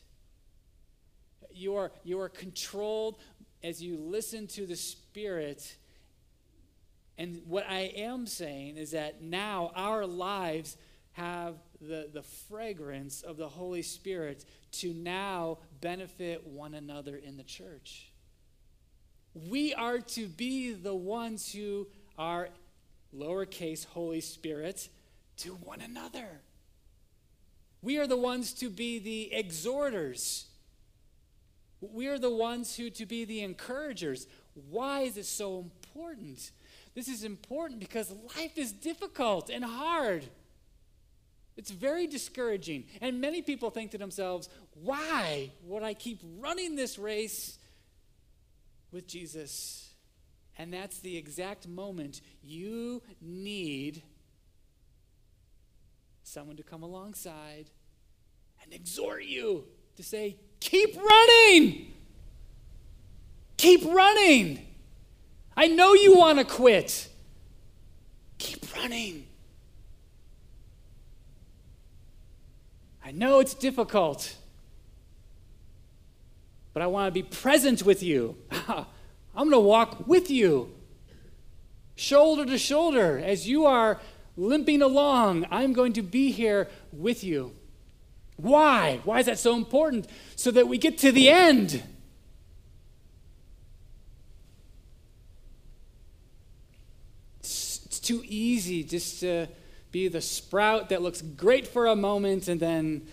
You 1.55 1.75
are, 1.75 1.91
you 2.03 2.19
are 2.19 2.29
controlled 2.29 3.17
as 3.63 3.81
you 3.81 3.97
listen 3.97 4.47
to 4.47 4.65
the 4.65 4.75
Spirit. 4.75 5.75
And 7.17 7.41
what 7.47 7.65
I 7.69 7.91
am 7.95 8.27
saying 8.27 8.77
is 8.77 8.91
that 8.91 9.21
now 9.21 9.71
our 9.75 10.05
lives 10.05 10.77
have 11.13 11.55
the, 11.79 12.09
the 12.13 12.21
fragrance 12.21 13.21
of 13.21 13.37
the 13.37 13.47
Holy 13.47 13.81
Spirit 13.81 14.43
to 14.73 14.93
now 14.93 15.59
benefit 15.79 16.45
one 16.45 16.73
another 16.73 17.15
in 17.15 17.37
the 17.37 17.43
church. 17.43 18.11
We 19.33 19.73
are 19.73 19.99
to 19.99 20.27
be 20.27 20.73
the 20.73 20.95
ones 20.95 21.51
who 21.51 21.87
are 22.17 22.49
lowercase 23.15 23.85
Holy 23.85 24.21
Spirit 24.21 24.89
to 25.37 25.51
one 25.55 25.81
another. 25.81 26.41
We 27.81 27.97
are 27.97 28.07
the 28.07 28.17
ones 28.17 28.53
to 28.55 28.69
be 28.69 28.99
the 28.99 29.33
exhorters. 29.33 30.47
We 31.93 32.07
are 32.07 32.19
the 32.19 32.29
ones 32.29 32.75
who 32.75 32.89
to 32.91 33.05
be 33.05 33.25
the 33.25 33.41
encouragers. 33.41 34.27
Why 34.69 35.01
is 35.01 35.17
it 35.17 35.25
so 35.25 35.59
important? 35.59 36.51
This 36.93 37.07
is 37.07 37.23
important 37.23 37.79
because 37.79 38.11
life 38.35 38.57
is 38.57 38.71
difficult 38.71 39.49
and 39.49 39.63
hard. 39.63 40.25
It's 41.57 41.71
very 41.71 42.07
discouraging. 42.07 42.85
And 43.01 43.21
many 43.21 43.41
people 43.41 43.69
think 43.69 43.91
to 43.91 43.97
themselves, 43.97 44.49
why 44.73 45.51
would 45.63 45.83
I 45.83 45.93
keep 45.93 46.19
running 46.39 46.75
this 46.75 46.97
race 46.97 47.57
with 48.91 49.07
Jesus? 49.07 49.93
And 50.57 50.73
that's 50.73 50.99
the 50.99 51.17
exact 51.17 51.67
moment 51.67 52.21
you 52.43 53.01
need 53.21 54.03
someone 56.23 56.57
to 56.57 56.63
come 56.63 56.83
alongside 56.83 57.69
and 58.63 58.73
exhort 58.73 59.25
you 59.25 59.65
to 59.95 60.03
say, 60.03 60.37
Keep 60.59 60.97
running! 60.97 61.93
Keep 63.57 63.85
running! 63.85 64.65
I 65.57 65.67
know 65.67 65.93
you 65.93 66.17
want 66.17 66.39
to 66.39 66.45
quit. 66.45 67.07
Keep 68.37 68.75
running. 68.75 69.25
I 73.03 73.11
know 73.11 73.39
it's 73.39 73.53
difficult, 73.53 74.35
but 76.73 76.81
I 76.81 76.87
want 76.87 77.07
to 77.07 77.11
be 77.11 77.23
present 77.23 77.83
with 77.83 78.01
you. 78.01 78.35
I'm 78.67 78.85
going 79.35 79.51
to 79.51 79.59
walk 79.59 80.07
with 80.07 80.31
you, 80.31 80.73
shoulder 81.95 82.45
to 82.45 82.57
shoulder, 82.57 83.21
as 83.23 83.47
you 83.47 83.65
are 83.65 83.99
limping 84.35 84.81
along. 84.81 85.45
I'm 85.51 85.73
going 85.73 85.93
to 85.93 86.01
be 86.01 86.31
here 86.31 86.67
with 86.91 87.23
you. 87.23 87.53
Why? 88.37 88.99
Why 89.03 89.19
is 89.19 89.27
that 89.27 89.39
so 89.39 89.55
important? 89.55 90.07
So 90.35 90.51
that 90.51 90.67
we 90.67 90.77
get 90.77 90.97
to 90.99 91.11
the 91.11 91.29
end. 91.29 91.83
It's, 97.39 97.81
it's 97.85 97.99
too 97.99 98.23
easy 98.25 98.83
just 98.83 99.19
to 99.21 99.47
be 99.91 100.07
the 100.09 100.21
sprout 100.21 100.89
that 100.89 101.01
looks 101.01 101.21
great 101.21 101.65
for 101.65 101.87
a 101.87 101.95
moment 101.95 102.49
and 102.49 102.59
then 102.59 103.07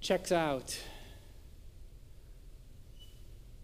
checks 0.00 0.30
out. 0.30 0.78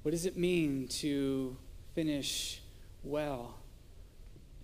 What 0.03 0.11
does 0.11 0.27
it 0.27 0.37
mean 0.37 0.89
to 0.89 1.57
finish 1.95 2.61
well? 3.05 3.55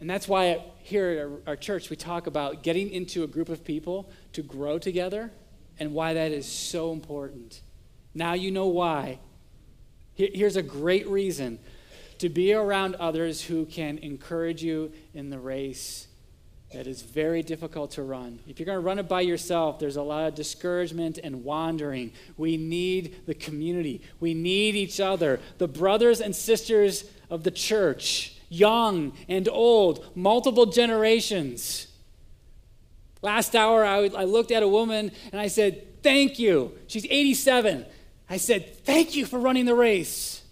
And 0.01 0.11
that's 0.11 0.27
why 0.27 0.65
here 0.79 1.41
at 1.45 1.49
our 1.49 1.57
church 1.57 1.89
we 1.89 1.97
talk 1.97 2.27
about 2.27 2.63
getting 2.63 2.91
into 2.91 3.23
a 3.23 3.27
group 3.27 3.49
of 3.49 3.65
people 3.65 4.11
to 4.33 4.43
grow 4.43 4.79
together 4.79 5.31
and 5.79 5.93
why 5.93 6.15
that 6.15 6.33
is 6.33 6.47
so 6.47 6.93
important. 6.93 7.61
Now 8.15 8.35
you 8.35 8.51
know 8.51 8.67
why. 8.67 9.19
Here's 10.15 10.57
a 10.57 10.63
great 10.63 11.07
reason 11.09 11.59
to 12.19 12.31
be 12.31 12.55
around 12.55 12.95
others 12.95 13.43
who 13.43 13.67
can 13.67 13.99
encourage 13.99 14.63
you 14.63 14.91
in 15.13 15.29
the 15.29 15.39
race 15.39 16.09
that 16.73 16.87
is 16.87 17.03
very 17.03 17.43
difficult 17.43 17.93
to 17.93 18.03
run. 18.03 18.39
If 18.49 18.59
you're 18.59 18.67
going 18.67 18.77
to 18.77 18.85
run 18.85 18.99
it 18.99 19.09
by 19.09 19.21
yourself, 19.21 19.79
there's 19.79 19.97
a 19.97 20.03
lot 20.03 20.27
of 20.27 20.35
discouragement 20.35 21.19
and 21.23 21.45
wandering. 21.45 22.13
We 22.37 22.57
need 22.57 23.27
the 23.27 23.35
community, 23.35 24.03
we 24.21 24.35
need 24.35 24.75
each 24.75 25.01
other, 25.01 25.41
the 25.59 25.69
brothers 25.69 26.21
and 26.21 26.35
sisters 26.35 27.05
of 27.31 27.45
the 27.45 27.51
church 27.51 28.37
young 28.49 29.13
and 29.29 29.49
old, 29.49 30.05
multiple 30.15 30.67
generations. 30.67 31.89
Last 33.23 33.57
hour, 33.57 33.85
I, 33.85 34.05
I 34.17 34.25
looked 34.25 34.51
at 34.53 34.63
a 34.63 34.69
woman 34.69 35.11
and 35.33 35.41
I 35.41 35.49
said, 35.49 36.03
Thank 36.03 36.39
you. 36.39 36.73
She's 36.87 37.05
87. 37.05 37.85
I 38.29 38.37
said, 38.37 38.77
Thank 38.85 39.17
you 39.17 39.27
for 39.27 39.39
running 39.39 39.65
the 39.65 39.75
race. 39.75 40.43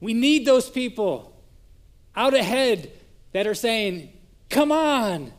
We 0.00 0.14
need 0.14 0.46
those 0.46 0.68
people 0.68 1.34
out 2.16 2.34
ahead 2.34 2.90
that 3.32 3.46
are 3.46 3.54
saying, 3.54 4.12
Come 4.50 4.72
on. 4.72 5.32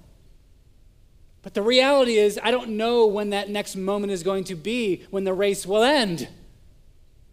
But 1.42 1.54
the 1.54 1.62
reality 1.62 2.16
is, 2.16 2.40
I 2.42 2.52
don't 2.52 2.78
know 2.78 3.06
when 3.06 3.32
that 3.32 3.50
next 3.50 3.76
moment 3.76 4.14
is 4.14 4.24
going 4.24 4.46
to 4.46 4.56
be 4.56 5.06
when 5.10 5.26
the 5.26 5.34
race 5.34 5.66
will 5.66 5.84
end. 5.84 6.28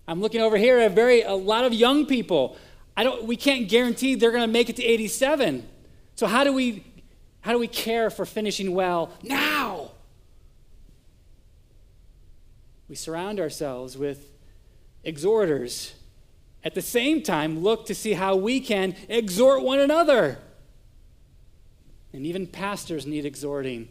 I'm 0.09 0.21
looking 0.21 0.41
over 0.41 0.57
here 0.57 0.79
at 0.79 0.93
very 0.93 1.23
a 1.23 1.35
lot 1.35 1.65
of 1.65 1.73
young 1.73 2.05
people. 2.07 2.57
I 2.97 3.05
don't 3.05 3.25
we 3.25 3.37
can't 3.37 3.69
guarantee 3.69 4.17
they're 4.17 4.33
going 4.33 4.43
to 4.43 4.53
make 4.53 4.69
it 4.69 4.77
to 4.77 4.85
87. 4.85 5.67
So 6.21 6.27
how 6.27 6.45
do 6.45 6.53
we 6.53 6.85
how 7.41 7.53
do 7.53 7.59
we 7.59 7.67
care 7.67 8.11
for 8.11 8.27
finishing 8.27 8.75
well 8.75 9.11
now? 9.23 9.93
We 12.91 12.95
surround 12.95 13.41
ourselves 13.41 13.97
with 13.97 14.31
exhorters. 15.03 15.95
At 16.63 16.75
the 16.75 16.83
same 16.83 17.23
time, 17.23 17.61
look 17.61 17.87
to 17.87 17.95
see 17.95 18.13
how 18.13 18.37
we 18.37 18.61
can 18.61 18.97
exhort 19.09 19.63
one 19.63 19.79
another. 19.79 20.37
And 22.13 22.27
even 22.27 22.47
pastors 22.47 23.07
need 23.07 23.25
exhorting. 23.25 23.89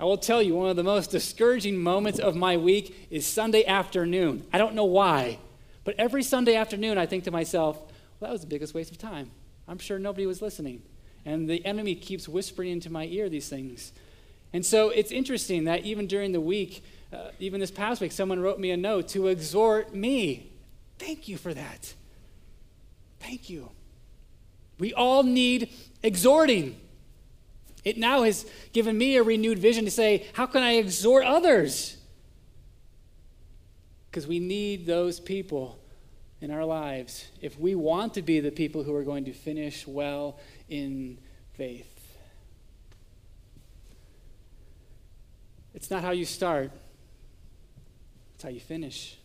I 0.00 0.06
will 0.06 0.18
tell 0.18 0.42
you, 0.42 0.56
one 0.56 0.70
of 0.70 0.74
the 0.74 0.82
most 0.82 1.12
discouraging 1.12 1.76
moments 1.76 2.18
of 2.18 2.34
my 2.34 2.56
week 2.56 3.06
is 3.12 3.24
Sunday 3.24 3.64
afternoon. 3.64 4.44
I 4.52 4.58
don't 4.58 4.74
know 4.74 4.86
why, 4.86 5.38
but 5.84 5.94
every 6.00 6.24
Sunday 6.24 6.56
afternoon 6.56 6.98
I 6.98 7.06
think 7.06 7.22
to 7.24 7.30
myself, 7.30 7.76
well, 8.18 8.28
that 8.28 8.32
was 8.32 8.40
the 8.40 8.48
biggest 8.48 8.74
waste 8.74 8.90
of 8.90 8.98
time. 8.98 9.30
I'm 9.68 9.78
sure 9.78 10.00
nobody 10.00 10.26
was 10.26 10.42
listening. 10.42 10.82
And 11.28 11.46
the 11.46 11.62
enemy 11.66 11.94
keeps 11.94 12.26
whispering 12.26 12.70
into 12.70 12.88
my 12.90 13.04
ear 13.04 13.28
these 13.28 13.50
things. 13.50 13.92
And 14.54 14.64
so 14.64 14.88
it's 14.88 15.12
interesting 15.12 15.64
that 15.64 15.84
even 15.84 16.06
during 16.06 16.32
the 16.32 16.40
week, 16.40 16.82
uh, 17.12 17.32
even 17.38 17.60
this 17.60 17.70
past 17.70 18.00
week, 18.00 18.12
someone 18.12 18.40
wrote 18.40 18.58
me 18.58 18.70
a 18.70 18.78
note 18.78 19.08
to 19.08 19.26
exhort 19.26 19.94
me. 19.94 20.50
Thank 20.98 21.28
you 21.28 21.36
for 21.36 21.52
that. 21.52 21.92
Thank 23.20 23.50
you. 23.50 23.68
We 24.78 24.94
all 24.94 25.22
need 25.22 25.70
exhorting. 26.02 26.80
It 27.84 27.98
now 27.98 28.22
has 28.22 28.46
given 28.72 28.96
me 28.96 29.16
a 29.16 29.22
renewed 29.22 29.58
vision 29.58 29.84
to 29.84 29.90
say, 29.90 30.26
how 30.32 30.46
can 30.46 30.62
I 30.62 30.76
exhort 30.76 31.26
others? 31.26 31.98
Because 34.10 34.26
we 34.26 34.38
need 34.38 34.86
those 34.86 35.20
people 35.20 35.78
in 36.40 36.50
our 36.50 36.64
lives 36.64 37.26
if 37.42 37.58
we 37.58 37.74
want 37.74 38.14
to 38.14 38.22
be 38.22 38.40
the 38.40 38.50
people 38.50 38.82
who 38.82 38.94
are 38.94 39.02
going 39.02 39.26
to 39.26 39.32
finish 39.34 39.86
well 39.86 40.38
in 40.68 41.18
faith. 41.54 42.16
It's 45.74 45.90
not 45.90 46.02
how 46.02 46.10
you 46.10 46.24
start, 46.24 46.70
it's 48.34 48.44
how 48.44 48.50
you 48.50 48.60
finish. 48.60 49.16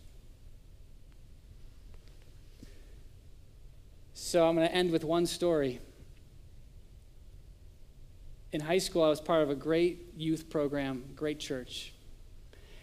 So 4.13 4.47
I'm 4.47 4.56
going 4.56 4.67
to 4.67 4.73
end 4.73 4.91
with 4.91 5.03
one 5.03 5.25
story. 5.25 5.79
In 8.51 8.62
high 8.62 8.77
school, 8.77 9.03
I 9.03 9.10
was 9.10 9.19
part 9.19 9.43
of 9.43 9.49
a 9.49 9.56
great 9.56 10.13
youth 10.15 10.49
program, 10.49 11.03
great 11.15 11.39
church. 11.39 11.93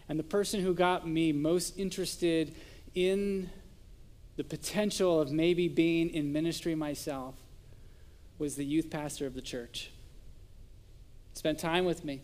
And 0.07 0.19
the 0.19 0.23
person 0.23 0.61
who 0.61 0.73
got 0.73 1.07
me 1.07 1.31
most 1.31 1.79
interested 1.79 2.55
in 2.93 3.49
the 4.35 4.43
potential 4.43 5.19
of 5.19 5.31
maybe 5.31 5.67
being 5.67 6.09
in 6.09 6.31
ministry 6.31 6.75
myself 6.75 7.35
was 8.41 8.55
the 8.55 8.65
youth 8.65 8.89
pastor 8.89 9.27
of 9.27 9.35
the 9.35 9.41
church. 9.41 9.91
Spent 11.33 11.59
time 11.59 11.85
with 11.85 12.03
me, 12.03 12.21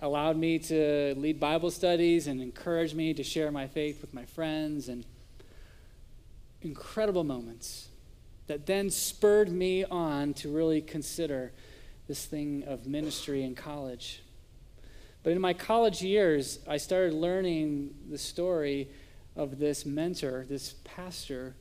allowed 0.00 0.38
me 0.38 0.58
to 0.58 1.14
lead 1.18 1.38
Bible 1.38 1.70
studies 1.70 2.26
and 2.26 2.40
encouraged 2.40 2.96
me 2.96 3.12
to 3.12 3.22
share 3.22 3.52
my 3.52 3.66
faith 3.66 4.00
with 4.00 4.14
my 4.14 4.24
friends 4.24 4.88
and 4.88 5.04
incredible 6.62 7.22
moments 7.22 7.88
that 8.46 8.64
then 8.64 8.88
spurred 8.88 9.52
me 9.52 9.84
on 9.84 10.32
to 10.32 10.50
really 10.50 10.80
consider 10.80 11.52
this 12.06 12.24
thing 12.24 12.64
of 12.66 12.86
ministry 12.86 13.42
in 13.42 13.54
college. 13.54 14.22
But 15.22 15.34
in 15.34 15.40
my 15.42 15.52
college 15.52 16.00
years, 16.00 16.60
I 16.66 16.78
started 16.78 17.12
learning 17.12 17.94
the 18.08 18.16
story 18.16 18.88
of 19.36 19.58
this 19.58 19.84
mentor, 19.84 20.46
this 20.48 20.76
pastor, 20.82 21.54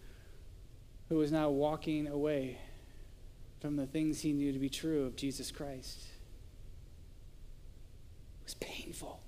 who 1.10 1.18
was 1.18 1.30
now 1.30 1.50
walking 1.50 2.08
away 2.08 2.60
from 3.60 3.76
the 3.76 3.86
things 3.86 4.22
he 4.22 4.34
knew 4.34 4.52
to 4.52 4.60
be 4.60 4.70
true 4.70 5.06
of 5.06 5.16
Jesus 5.16 5.52
Christ. 5.52 6.00
It 8.42 8.46
was 8.46 8.54
painful. 8.56 9.20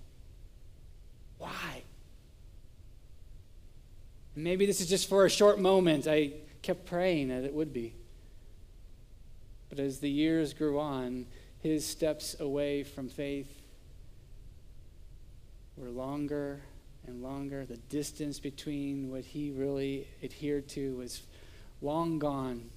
Why? 1.37 1.83
Maybe 4.35 4.65
this 4.65 4.79
is 4.79 4.87
just 4.87 5.09
for 5.09 5.25
a 5.25 5.29
short 5.29 5.59
moment. 5.59 6.07
I 6.07 6.33
kept 6.61 6.85
praying 6.85 7.29
that 7.29 7.43
it 7.43 7.53
would 7.53 7.73
be. 7.73 7.95
But 9.69 9.79
as 9.79 9.99
the 9.99 10.09
years 10.09 10.53
grew 10.53 10.79
on, 10.79 11.25
his 11.61 11.85
steps 11.85 12.35
away 12.39 12.83
from 12.83 13.09
faith 13.09 13.51
were 15.77 15.89
longer 15.89 16.61
and 17.05 17.21
longer. 17.21 17.65
The 17.65 17.77
distance 17.77 18.39
between 18.39 19.09
what 19.11 19.23
he 19.23 19.51
really 19.51 20.07
adhered 20.23 20.67
to 20.69 20.95
was 20.97 21.23
long 21.81 22.19
gone. 22.19 22.69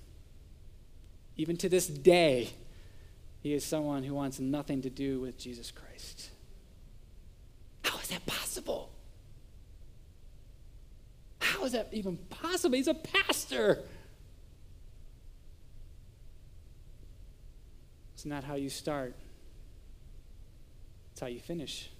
Even 1.37 1.57
to 1.59 1.69
this 1.69 1.87
day, 1.87 2.51
he 3.41 3.55
is 3.55 3.65
someone 3.65 4.03
who 4.03 4.15
wants 4.15 4.39
nothing 4.39 4.83
to 4.83 4.91
do 4.91 5.21
with 5.21 5.39
Jesus 5.39 5.71
Christ. 5.71 6.31
How 7.85 7.99
is 7.99 8.09
that 8.09 8.25
possible? 8.27 8.91
How 11.41 11.65
is 11.65 11.73
that 11.73 11.89
even 11.93 12.17
possible? 12.17 12.77
He's 12.77 12.89
a 12.89 12.95
pastor. 12.95 13.83
It's 18.15 18.25
not 18.25 18.45
how 18.45 18.55
you 18.55 18.71
start, 18.71 19.17
it's 21.11 21.21
how 21.21 21.27
you 21.27 21.41
finish. 21.41 21.91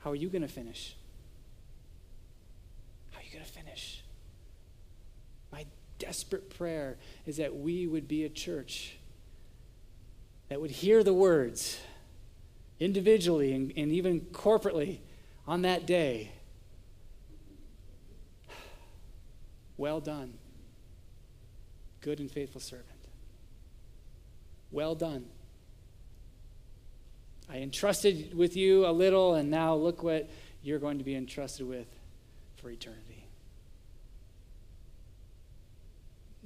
How 0.00 0.10
are 0.10 0.16
you 0.16 0.28
going 0.28 0.42
to 0.42 0.48
finish? 0.48 0.96
How 3.12 3.20
are 3.20 3.22
you 3.22 3.32
going 3.32 3.44
to 3.44 3.50
finish? 3.50 4.02
Desperate 5.98 6.50
prayer 6.50 6.96
is 7.26 7.36
that 7.38 7.56
we 7.56 7.86
would 7.86 8.06
be 8.06 8.24
a 8.24 8.28
church 8.28 8.96
that 10.48 10.60
would 10.60 10.70
hear 10.70 11.02
the 11.02 11.12
words 11.12 11.78
individually 12.80 13.52
and, 13.52 13.72
and 13.76 13.92
even 13.92 14.20
corporately 14.20 14.98
on 15.46 15.62
that 15.62 15.86
day. 15.86 16.32
Well 19.76 20.00
done, 20.00 20.34
good 22.00 22.18
and 22.18 22.28
faithful 22.28 22.60
servant. 22.60 22.86
Well 24.72 24.96
done. 24.96 25.26
I 27.48 27.58
entrusted 27.58 28.34
with 28.34 28.56
you 28.56 28.86
a 28.86 28.90
little, 28.92 29.34
and 29.34 29.50
now 29.50 29.74
look 29.74 30.02
what 30.02 30.28
you're 30.62 30.78
going 30.78 30.98
to 30.98 31.04
be 31.04 31.14
entrusted 31.14 31.66
with 31.66 31.86
for 32.56 32.70
eternity. 32.70 33.17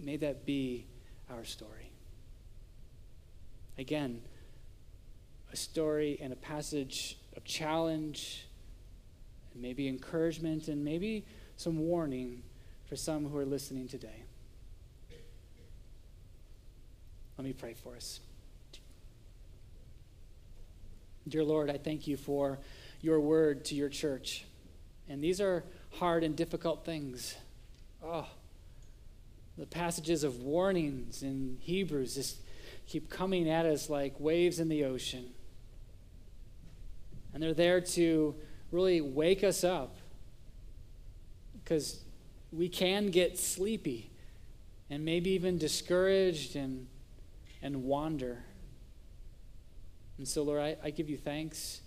May 0.02 0.16
that 0.16 0.44
be 0.44 0.86
our 1.30 1.44
story. 1.44 1.92
Again, 3.78 4.20
a 5.52 5.56
story 5.56 6.18
and 6.20 6.32
a 6.32 6.36
passage 6.36 7.18
of 7.36 7.44
challenge, 7.44 8.48
and 9.52 9.62
maybe 9.62 9.86
encouragement, 9.88 10.68
and 10.68 10.84
maybe 10.84 11.24
some 11.56 11.78
warning 11.78 12.42
for 12.86 12.96
some 12.96 13.26
who 13.26 13.38
are 13.38 13.46
listening 13.46 13.86
today. 13.86 14.24
Let 17.38 17.44
me 17.44 17.52
pray 17.52 17.74
for 17.74 17.94
us. 17.94 18.20
Dear 21.28 21.44
Lord, 21.44 21.70
I 21.70 21.78
thank 21.78 22.08
you 22.08 22.16
for 22.16 22.58
your 23.00 23.20
word 23.20 23.64
to 23.66 23.74
your 23.76 23.88
church. 23.88 24.44
And 25.08 25.22
these 25.22 25.40
are 25.40 25.64
hard 25.92 26.24
and 26.24 26.34
difficult 26.34 26.84
things. 26.84 27.36
Oh, 28.04 28.26
the 29.58 29.66
passages 29.66 30.24
of 30.24 30.40
warnings 30.40 31.22
in 31.22 31.58
Hebrews 31.60 32.14
just 32.14 32.38
keep 32.86 33.10
coming 33.10 33.48
at 33.48 33.66
us 33.66 33.90
like 33.90 34.18
waves 34.18 34.58
in 34.58 34.68
the 34.68 34.84
ocean. 34.84 35.30
And 37.34 37.42
they're 37.42 37.54
there 37.54 37.80
to 37.80 38.34
really 38.70 39.00
wake 39.00 39.44
us 39.44 39.64
up 39.64 39.96
because 41.52 42.02
we 42.50 42.68
can 42.68 43.10
get 43.10 43.38
sleepy 43.38 44.10
and 44.90 45.04
maybe 45.04 45.30
even 45.30 45.56
discouraged 45.56 46.56
and, 46.56 46.86
and 47.62 47.84
wander. 47.84 48.44
And 50.18 50.28
so, 50.28 50.42
Lord, 50.42 50.60
I, 50.60 50.76
I 50.84 50.90
give 50.90 51.08
you 51.08 51.16
thanks 51.16 51.80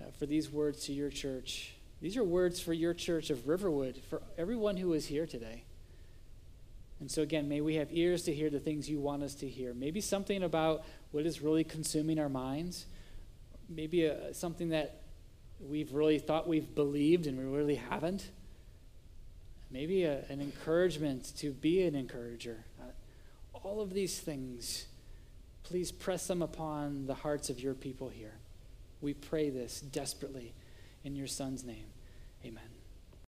uh, 0.00 0.10
for 0.18 0.26
these 0.26 0.50
words 0.50 0.84
to 0.86 0.92
your 0.92 1.10
church. 1.10 1.74
These 2.00 2.16
are 2.16 2.24
words 2.24 2.60
for 2.60 2.72
your 2.72 2.94
church 2.94 3.30
of 3.30 3.48
Riverwood, 3.48 4.00
for 4.08 4.22
everyone 4.36 4.76
who 4.76 4.92
is 4.92 5.06
here 5.06 5.26
today. 5.26 5.64
And 7.00 7.10
so, 7.10 7.22
again, 7.22 7.48
may 7.48 7.60
we 7.60 7.76
have 7.76 7.88
ears 7.92 8.22
to 8.24 8.34
hear 8.34 8.50
the 8.50 8.58
things 8.58 8.88
you 8.88 8.98
want 8.98 9.22
us 9.22 9.34
to 9.36 9.48
hear. 9.48 9.72
Maybe 9.72 10.00
something 10.00 10.42
about 10.42 10.84
what 11.12 11.26
is 11.26 11.40
really 11.40 11.64
consuming 11.64 12.18
our 12.18 12.28
minds. 12.28 12.86
Maybe 13.68 14.04
a, 14.04 14.14
uh, 14.14 14.32
something 14.32 14.70
that 14.70 15.02
we've 15.60 15.92
really 15.92 16.18
thought 16.18 16.48
we've 16.48 16.74
believed 16.74 17.26
and 17.26 17.38
we 17.38 17.44
really 17.44 17.76
haven't. 17.76 18.30
Maybe 19.70 20.04
a, 20.04 20.24
an 20.28 20.40
encouragement 20.40 21.36
to 21.38 21.52
be 21.52 21.82
an 21.82 21.94
encourager. 21.94 22.64
Uh, 22.80 22.90
all 23.52 23.80
of 23.80 23.92
these 23.92 24.18
things 24.18 24.86
Please 25.68 25.92
press 25.92 26.26
them 26.26 26.40
upon 26.40 27.06
the 27.06 27.14
hearts 27.14 27.50
of 27.50 27.60
your 27.60 27.74
people 27.74 28.08
here. 28.08 28.32
We 29.02 29.12
pray 29.12 29.50
this 29.50 29.82
desperately 29.82 30.54
in 31.04 31.14
your 31.14 31.26
Son's 31.26 31.62
name. 31.62 31.88
Amen. 32.42 32.77